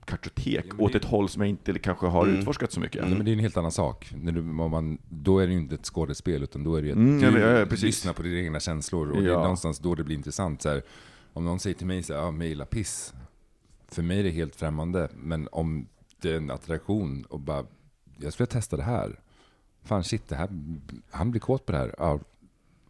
[0.07, 2.39] kartotek Ja, men åt det- ett håll som jag inte eller kanske har Mm.
[2.39, 3.03] utforskat så mycket.
[3.05, 4.13] Nej, men det är en helt annan sak.
[4.17, 6.93] När du, man, då är det ju inte ett skådespel, utan då är det ju
[6.93, 9.11] att Mm, du ja, ja, ja, lyssnar på dina egna känslor.
[9.11, 9.43] Och det är Ja.
[9.43, 10.63] någonstans då det blir intressant.
[10.63, 10.83] Så här,
[11.33, 13.15] om någon säger till mig så här, ja, mejla piss.
[13.89, 15.09] För mig är det helt främmande.
[15.17, 15.87] Men om
[16.21, 17.65] det är en attraktion och bara,
[18.19, 19.21] jag skulle testa det här.
[19.85, 20.49] Fan shit, det här,
[21.11, 21.95] han blir kåt på det här.
[21.99, 22.21] Ja,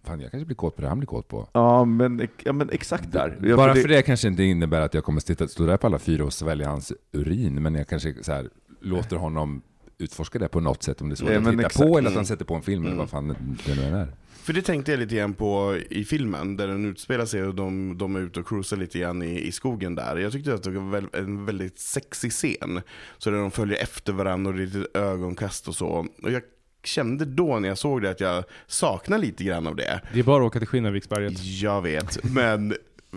[0.07, 1.49] fan jag kanske blir kåt på det han blir kåt på.
[1.53, 3.39] Ja, men, ja, men exakt där.
[3.43, 5.87] Ja, Bara för för det kanske inte innebär att jag kommer sitta, stå där på
[5.87, 8.49] alla fyra och svälja hans urin, men jag kanske så här,
[8.81, 9.63] låter honom
[9.99, 11.89] utforska det på något sätt, om det är så Ja, att han men tittar exakt.
[11.91, 12.17] på eller att Mm.
[12.17, 14.09] han sätter på en film eller vad fan det nu än är.
[14.29, 17.99] För det tänkte jag lite grann på i filmen, där den utspelar sig och de,
[17.99, 20.17] de är ute och cruisar lite grann i, i skogen där.
[20.17, 22.81] Jag tyckte att det var en väldigt sexig scen.
[23.19, 26.07] Så där de följer efter varandra och det är lite ögonkast och så.
[26.23, 26.43] Och jag
[26.87, 30.01] kände då när jag såg det att jag saknar lite grann av det.
[30.13, 31.45] Det är bara att åka till Skinnarviksberget.
[31.45, 32.75] Jag vet, men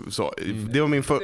[0.08, 0.34] så,
[0.72, 1.20] det var min, för,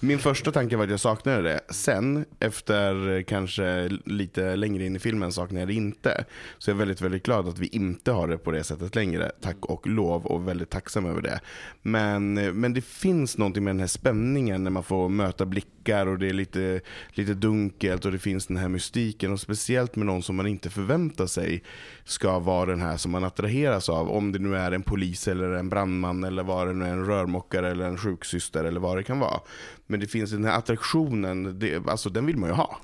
[0.00, 1.60] min första tanke var att jag saknade det.
[1.70, 6.24] Sen, efter kanske lite längre in i filmen, saknade jag det inte.
[6.58, 9.32] Så jag är väldigt, väldigt glad att vi inte har det på det sättet längre.
[9.40, 11.40] Tack och lov och väldigt tacksam över det.
[11.82, 16.18] Men, men det finns någonting med den här spänningen när man får möta blickar och
[16.18, 16.80] det är lite,
[17.10, 19.32] lite dunkelt och det finns den här mystiken.
[19.32, 21.62] Och speciellt med någon som man inte förväntar sig
[22.04, 24.10] ska vara den här som man attraheras av.
[24.10, 27.06] Om det nu är en polis eller en brandman eller vad det nu är, en
[27.06, 29.40] rörmokare eller en sjuksyster eller vad det kan vara.
[29.86, 32.76] Men det finns den här attraktionen, det, alltså den vill man ju ha.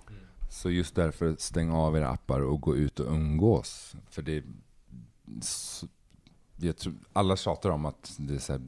[0.51, 3.95] Så just därför, stäng av era appar och gå ut och umgås.
[4.11, 4.45] För det...
[5.41, 5.87] så-
[6.57, 8.63] Jag tror, alla tjatar om att det, så här,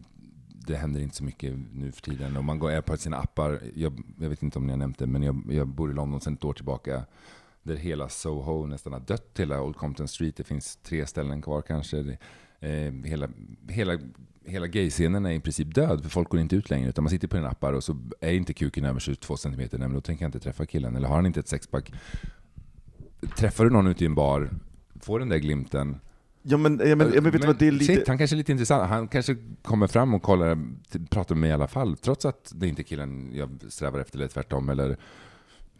[0.66, 2.36] det händer inte så mycket nu för tiden.
[2.36, 3.60] Och man går är på sina appar.
[3.74, 6.20] Jag, jag vet inte om ni har nämnt det, men jag, jag bor i London
[6.20, 7.04] sedan ett år tillbaka.
[7.62, 10.36] Där hela Soho nästan har dött, hela Old Compton Street.
[10.36, 11.96] Det finns tre ställen kvar kanske.
[12.02, 12.18] Det,
[12.68, 13.28] eh, hela,
[13.68, 13.98] hela,
[14.48, 16.88] hela gayscenen är i princip död, för folk går inte ut längre.
[16.88, 19.68] Utan man sitter på sina appar och så är inte kuken över 22 cm, nej
[19.72, 20.96] men då tänker jag inte träffa killen.
[20.96, 21.92] Eller har han inte ett sexpack,
[23.36, 24.50] träffar du någon ute i en bar,
[25.00, 25.96] får den där glimten.
[26.42, 27.94] Ja men, ja, men, ja, men vet du vad, det är lite...
[27.94, 28.88] Shit, han kanske är lite intressant.
[28.88, 30.58] Han kanske kommer fram och kollar,
[31.10, 34.18] pratar med mig i alla fall, trots att det inte är killen jag strävar efter,
[34.18, 34.68] eller tvärtom.
[34.68, 34.96] Eller,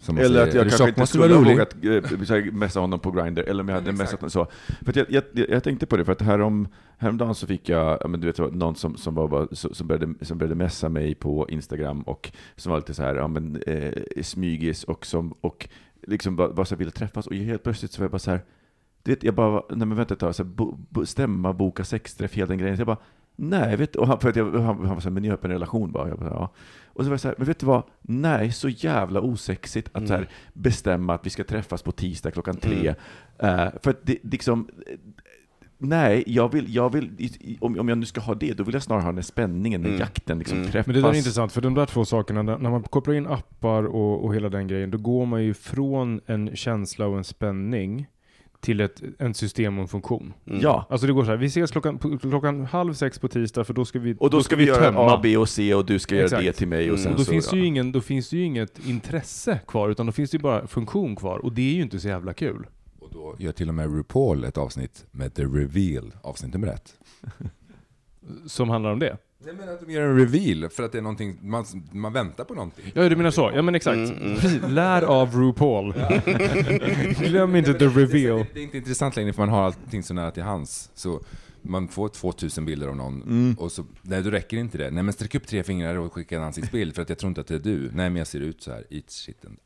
[0.08, 3.62] Eller säger, att jag kanske inte skulle ha vågat eh, messa honom på Grindr, eller
[3.62, 4.46] om jag hade messat honom så.
[4.82, 6.68] För att jag, jag, jag, tänkte på det, för att härom,
[6.98, 10.24] häromdagen så fick jag, ja, men du vet, någon som, som, var, bara- som, började,
[10.24, 13.92] som började messa mig på Instagram och som var lite så här, ja men eh,
[14.22, 15.68] smygis och som, och
[16.06, 18.40] liksom bara, bara så ville träffas och helt plötsligt så var jag bara så här,
[19.02, 21.84] du vet, jag bara, nej men vänta ett tag, så här, bo, bo, stämma, boka
[21.84, 22.76] sexträff, hela den grejen.
[22.76, 22.98] Så jag bara,
[23.38, 25.32] nej, vet och han, för att jag, han, han var så här, men ni är
[25.32, 26.08] öppen relation bara.
[26.08, 26.52] Jag bara, ja.
[26.86, 30.08] Och så var jag så här, men vet du vad, nej, så jävla osexigt att
[30.08, 32.94] så här, bestämma att vi ska träffas på tisdag klockan tre.
[33.38, 34.68] Eh, för att det liksom,
[35.78, 37.30] nej, jag vill, jag vill,
[37.60, 39.82] om, om jag nu ska ha det, då vill jag snarare ha den här spänningen,
[39.82, 40.00] den Mm.
[40.00, 40.70] jakten, liksom Mm.
[40.70, 40.86] träffas.
[40.86, 43.26] Men det där är intressant, för de där två sakerna, när när man kopplar in
[43.26, 47.24] appar och, och hela den grejen, då går man ju från en känsla och en
[47.24, 48.06] spänning
[48.60, 50.32] till ett, en system och en funktion.
[50.46, 50.60] Mm.
[50.60, 53.74] Ja, Alltså det går så här, vi ses klockan, klockan halv sex på tisdag för
[53.74, 55.14] då ska vi och då ska vi göra tömma.
[55.14, 56.42] A, B och C och du ska göra Exakt.
[56.44, 57.02] det till mig och Mm.
[57.02, 57.60] sen Och då, så, finns det ja.
[57.62, 60.66] ju ingen, då finns det ju inget intresse kvar, utan då finns det ju bara
[60.66, 61.38] funktion kvar.
[61.38, 62.66] Och det är ju inte så jävla kul.
[62.98, 66.94] Och då gör till och med RuPaul ett avsnitt med The Reveal, avsnitt nummer ett.
[68.46, 69.16] Som handlar om det.
[69.44, 72.44] Nej men att de gör en reveal, för att det är någonting, man, man väntar
[72.44, 72.92] på någonting.
[72.94, 73.50] Ja, du menar så.
[73.54, 73.96] Ja, men exakt.
[73.96, 74.70] Mm, mm.
[74.74, 75.92] Lär av RuPaul.
[77.28, 78.44] Glöm inte the reveal.
[78.54, 80.90] Det är inte intressant längre för man har allting så nära till hands.
[80.94, 81.20] Så
[81.62, 83.54] man får 2000 bilder av någon Mm.
[83.58, 84.90] och så, nej då räcker inte det.
[84.90, 87.40] Nej men sträck upp tre fingrar och skicka en ansiktsbild för att jag tror inte
[87.40, 87.78] att det är du.
[87.80, 89.56] Nej men jag ser ut så här, eat shiten.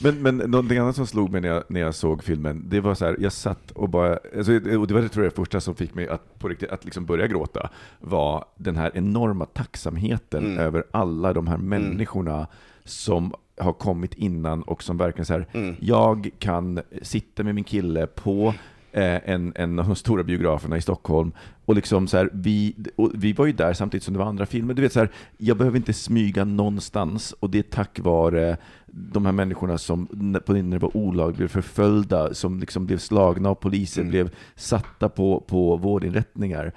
[0.00, 2.94] Men, men någonting annat som slog mig när jag, när jag såg filmen, det var
[2.94, 5.60] så här, jag satt och bara, alltså, och det var det tror jag det första
[5.60, 7.70] som fick mig att på riktigt att liksom börja gråta,
[8.00, 10.58] var den här enorma tacksamheten Mm.
[10.58, 12.46] över alla de här människorna
[12.84, 15.74] som har kommit innan och som verkligen så här, Mm.
[15.80, 18.54] jag kan sitta med min kille på
[19.02, 21.32] en, en av de stora biograferna i Stockholm.
[21.64, 22.76] Och liksom så här, vi,
[23.14, 24.74] vi var ju där samtidigt som det var andra filmer.
[24.74, 29.26] Du vet så här, jag behöver inte smyga någonstans och det är tack vare de
[29.26, 30.06] här människorna som
[30.46, 34.10] på när det var olagligt blev förföljda, som liksom blev slagna av polisen, Mm.
[34.10, 36.72] blev satta på, på vårdinrättningar.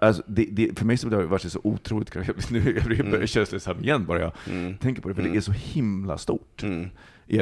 [0.00, 2.14] Alltså, det, det, för mig så har det varit så otroligt,
[2.50, 3.26] nu jag blir Mm.
[3.26, 4.76] känslosam igen bara jag Mm.
[4.76, 6.62] tänker på det, för det är så himla stort.
[6.62, 6.88] Mm.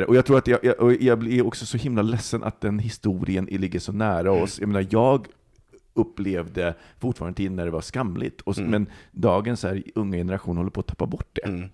[0.09, 3.45] Och jag tror att jag, jag, jag blir också så himla ledsen att den historien
[3.51, 4.61] ligger så nära oss.
[4.61, 5.27] Jag menar, jag
[5.95, 8.71] upplevde fortfarande tiden när det var skamligt, och, Mm.
[8.71, 11.69] men dagens här, unga generation håller på att tappa bort det.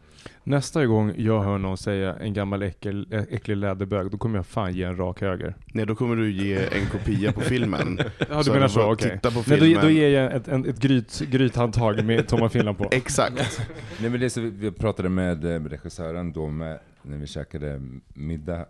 [0.44, 4.74] Nästa gång jag hör någon säga en gammal äckel, äcklig läderbög, då kommer jag fan
[4.74, 5.54] ge en rak höger.
[5.72, 7.98] Nej, då kommer du ge en kopia på filmen.
[8.30, 9.20] Ja, du menar så, okej.
[9.46, 12.88] Nej, då, då ger jag ett, en, ett gryt, grythandtag med Tomma Finland på.
[12.92, 13.60] Exakt.
[14.00, 17.80] Nej men det så, vi- pratade med eh, regissören då med, när vi käkade
[18.14, 18.66] middag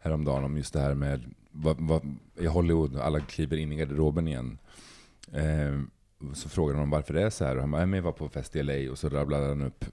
[0.00, 1.20] häromdagen om just det här med
[1.50, 4.58] vad, vad, i Hollywood, alla kliver in i garderoben igen.
[5.32, 5.80] Eh,
[6.34, 8.12] så frågade de varför det är så här och han bara, "Nej, men jag var
[8.12, 9.84] på fest i LA och så rabblade han upp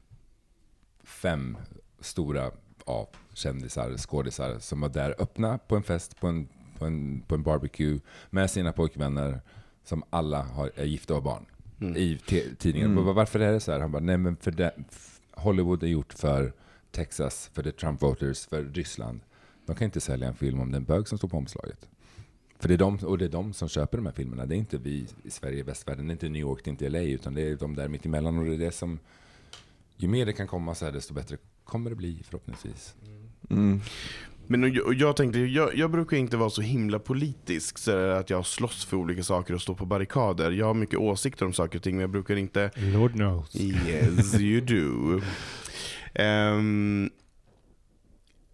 [1.10, 1.58] fem
[2.00, 2.52] stora
[2.86, 6.48] ja, kändisar, skådisar som var där öppna på en fest, på en,
[6.78, 8.00] på en, på en barbecue
[8.30, 9.42] med sina pojkvänner
[9.84, 11.46] som alla har, är gifta och har barn
[11.82, 11.96] Mm.
[11.98, 12.20] i
[12.60, 12.92] tidningen.
[12.92, 13.06] Mm.
[13.06, 13.80] Var- Varför är det så här?
[13.80, 14.72] Han bara, nej men för det,
[15.32, 16.54] Hollywood är gjort för
[16.92, 19.20] Texas, för the Trump voters, för Ryssland.
[19.66, 21.90] De kan inte sälja en film om det är en bög som står på omslaget.
[22.60, 24.46] För det är de, och det är de som köper de här filmerna.
[24.46, 26.90] Det är inte vi i Sverige, västvärlden, det är inte New York, det är inte
[26.90, 28.38] LA, utan det är de där mitt emellan.
[28.38, 29.00] Och det är det som,
[30.00, 32.96] ju mer det kan komma så här, desto bättre kommer det bli förhoppningsvis.
[33.50, 33.82] Mm.
[34.48, 38.46] Men jag, jag tänkte, jag, jag brukar inte vara så himla politisk, så att jag
[38.46, 40.52] slåss för olika saker och står på barrikader.
[40.52, 42.72] Jag har mycket åsikter om saker och ting, men jag brukar inte...
[42.76, 43.56] Lord knows.
[43.56, 45.22] Yes, you do.
[46.14, 47.10] Ehm,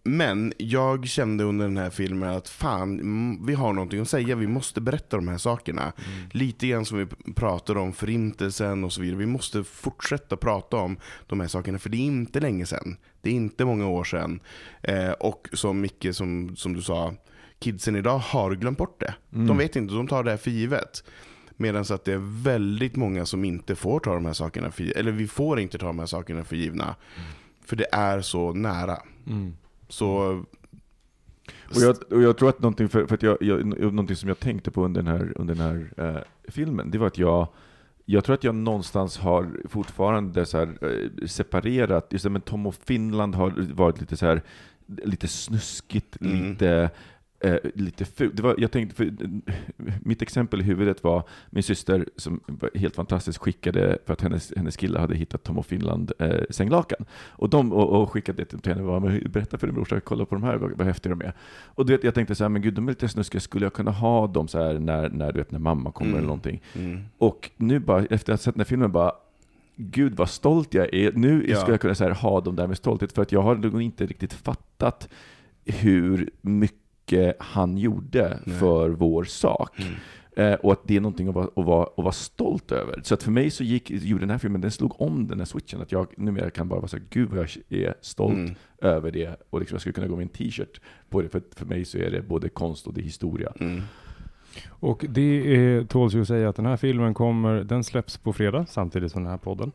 [0.06, 4.36] men jag kände under den här filmen att fan, mm, vi har någonting att säga,
[4.36, 5.92] vi måste berätta de här sakerna.
[6.30, 9.18] Lite grann som vi pratade om förintelsen och så vidare.
[9.18, 10.96] Vi måste fortsätta prata om
[11.26, 12.96] de här sakerna, för det är inte länge sedan.
[13.22, 14.40] Det är inte många år sedan.
[14.82, 17.14] Eh, och som Micke, som, som du sa,
[17.58, 19.14] kidsen idag har glömt bort det.
[19.30, 21.04] De vet inte, de tar det här för givet.
[21.56, 25.12] Medan att det är väldigt många som inte får ta de här sakerna för eller
[25.12, 26.96] vi får inte ta de här sakerna för givna.
[27.66, 29.02] För det är så nära.
[29.26, 29.56] Mm.
[29.88, 30.06] Så
[31.74, 34.70] Och jag, och jag tror att någonting, för, för att jag, jag, som jag tänkte
[34.70, 37.48] på under den här, under den här eh, filmen, det var att jag
[38.08, 42.66] jag tror att jag någonstans har fortfarande så här, eh, separerat, just det, men Tom
[42.66, 44.42] och Finland har varit lite så här,
[44.86, 46.50] lite snuskigt, Mm.
[46.50, 46.90] lite,
[47.46, 48.36] eh, lite fult.
[48.36, 49.10] Det var, jag tänkte, för,
[50.02, 54.52] mitt exempel i huvudet var min syster som var helt fantastiskt skickade, för att hennes,
[54.56, 57.04] hennes kille hade hittat Tom och Finland eh, sänglakan.
[57.28, 60.00] Och, de, och, och skickade det till henne och bara, "Men berätta för din brorsa,
[60.00, 61.32] kolla på de här, vad, vad häftiga de är.
[61.64, 63.72] Och du vet, jag tänkte så här, men gud, de är lite snuskiga, skulle jag
[63.72, 66.18] kunna ha dem så här när, när, du vet, när mamma kommer Mm.
[66.18, 66.62] eller någonting?
[66.74, 67.00] mm.
[67.18, 69.12] Och nu bara, efter att ha sett den här filmen, bara
[69.78, 71.12] Gud vad stolt jag är.
[71.12, 71.56] Nu Ja.
[71.56, 73.82] ska jag kunna så här, ha dem där med stolthet, för att jag har nog
[73.82, 75.08] inte riktigt fattat
[75.64, 76.78] hur mycket
[77.38, 78.58] han gjorde Nej.
[78.58, 79.78] för vår sak.
[79.80, 79.94] Mm.
[80.36, 83.00] Eh, och att det är någonting att vara, att, vara, att vara stolt över.
[83.04, 85.44] Så att för mig så gick, gjorde den här filmen, den slog om den här
[85.46, 88.54] switchen, att jag numera kan bara vara så här, gud vad jag är stolt Mm.
[88.78, 89.36] över det.
[89.50, 91.98] Och liksom jag skulle kunna gå med en t-shirt på det, för för mig så
[91.98, 93.52] är det både konst och det är historia.
[93.60, 93.82] Mm.
[94.68, 98.32] Och det är, tåls ju att säga att den här filmen kommer, den släpps på
[98.32, 99.72] fredag samtidigt som den här podden.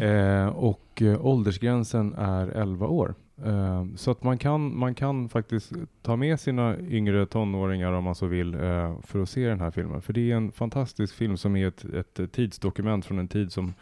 [0.00, 3.14] Eh, och eh, åldersgränsen är 11 år.
[3.44, 5.72] Eh, så att man kan, man kan faktiskt
[6.02, 9.70] ta med sina yngre tonåringar om man så vill eh, för att se den här
[9.70, 10.02] filmen.
[10.02, 13.74] För det är en fantastisk film som är ett, ett tidsdokument från en tid som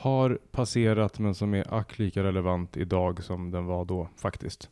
[0.00, 4.70] har passerat men som är ack lika relevant idag som den var då faktiskt.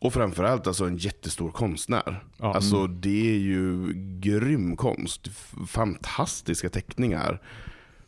[0.00, 2.24] Och framförallt alltså en jättestor konstnär.
[2.36, 2.54] Ja.
[2.54, 5.28] Alltså det är ju grym konst.
[5.66, 7.42] Fantastiska teckningar.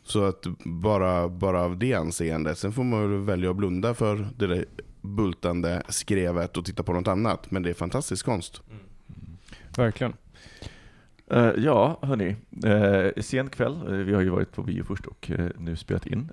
[0.03, 2.57] Så att bara, bara av det anseendet.
[2.57, 4.65] Sen får man väl välja att blunda för det där
[5.01, 7.51] bultande skrevet och titta på något annat.
[7.51, 8.61] Men det är fantastisk konst.
[9.77, 10.13] Verkligen.
[11.31, 12.35] Eh, ja, hörni.
[12.65, 13.73] Uh, sen kväll.
[13.87, 16.29] Eh, vi har ju varit på bio först och eh, nu spelat in.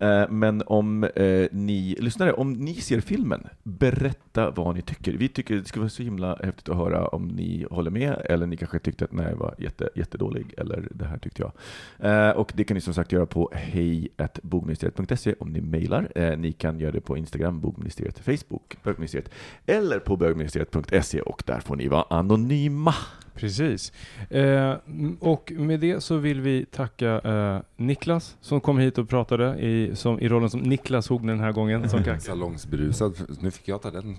[0.00, 5.12] Eh, men om eh, ni lyssnare, om ni ser filmen, berätta vad ni tycker.
[5.12, 8.46] Vi tycker det skulle vara så himla häftigt att höra om ni håller med, eller
[8.46, 11.52] ni kanske tyckte att nej, var jätte, jättedålig, eller det här tyckte jag.
[11.98, 16.12] Eh, och det kan ni som sagt göra på hejbogministeriet.se om ni mejlar.
[16.14, 19.30] Eh, ni kan göra det på Instagram, bogministeriet, Facebook, bögministeriet,
[19.66, 22.94] eller på bögministeriet.se och där får ni vara anonyma.
[23.34, 23.92] Precis.
[24.30, 24.74] Eh,
[25.20, 29.90] och med det så vill vi tacka eh, Niklas som kom hit och pratade i,
[29.94, 31.88] som, i rollen som Niklas Hogner den här gången.
[31.88, 33.14] Som Salongsberusad.
[33.40, 34.16] Nu fick jag ta den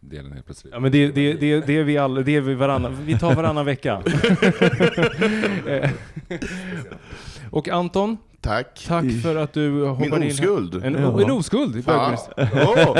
[0.00, 0.72] delen helt plötsligt.
[0.74, 3.34] ja, men det, det, det, det är vi alla, det är vi varannan, vi tar
[3.34, 4.02] varannan vecka.
[5.66, 5.90] Eh,
[7.50, 8.84] och Anton, Tack.
[8.88, 10.30] tack för att du Min hoppade in.
[10.32, 10.84] oskuld.
[10.84, 11.20] En, Ja.
[11.22, 11.84] en oskuld.
[11.86, 12.96] Åh!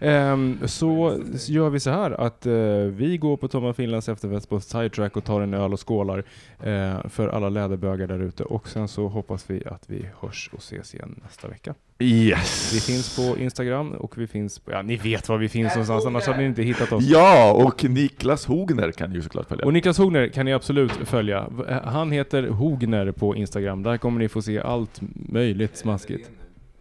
[0.00, 2.52] Ehm, så gör vi så här att eh,
[2.92, 6.24] vi går på Tom och Finlands efterfest på Sidetrack och tar en öl och skålar
[6.62, 8.44] eh, för alla läderbögar där ute.
[8.44, 11.74] Och sen så hoppas vi att vi hörs och ses igen nästa vecka.
[12.02, 12.72] Yes!
[12.74, 16.06] Vi finns på Instagram och vi finns på, ja ni vet var vi finns någonstans,
[16.06, 17.04] annars hade ni inte hittat oss.
[17.04, 19.64] Ja, och Niklas Hogner kan ju såklart följa.
[19.66, 21.46] Och Niklas Hogner kan ni absolut följa.
[21.84, 23.82] Han heter Hogner på Instagram.
[23.82, 26.30] Där kommer ni få se allt möjligt smaskigt.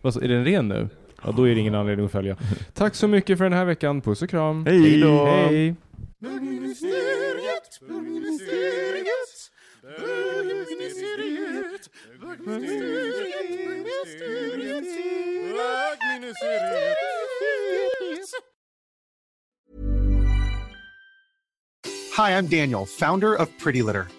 [0.01, 0.89] Vad så, är den ren nu?
[1.23, 2.37] Ja, då är det ingen anledning att följa.
[2.73, 4.01] Tack så mycket för den här veckan.
[4.01, 4.65] Puss och kram.
[4.65, 5.25] Hej då!
[5.25, 5.75] Hej!
[22.17, 24.18] Hi, I'm Daniel, founder of Pretty Litter.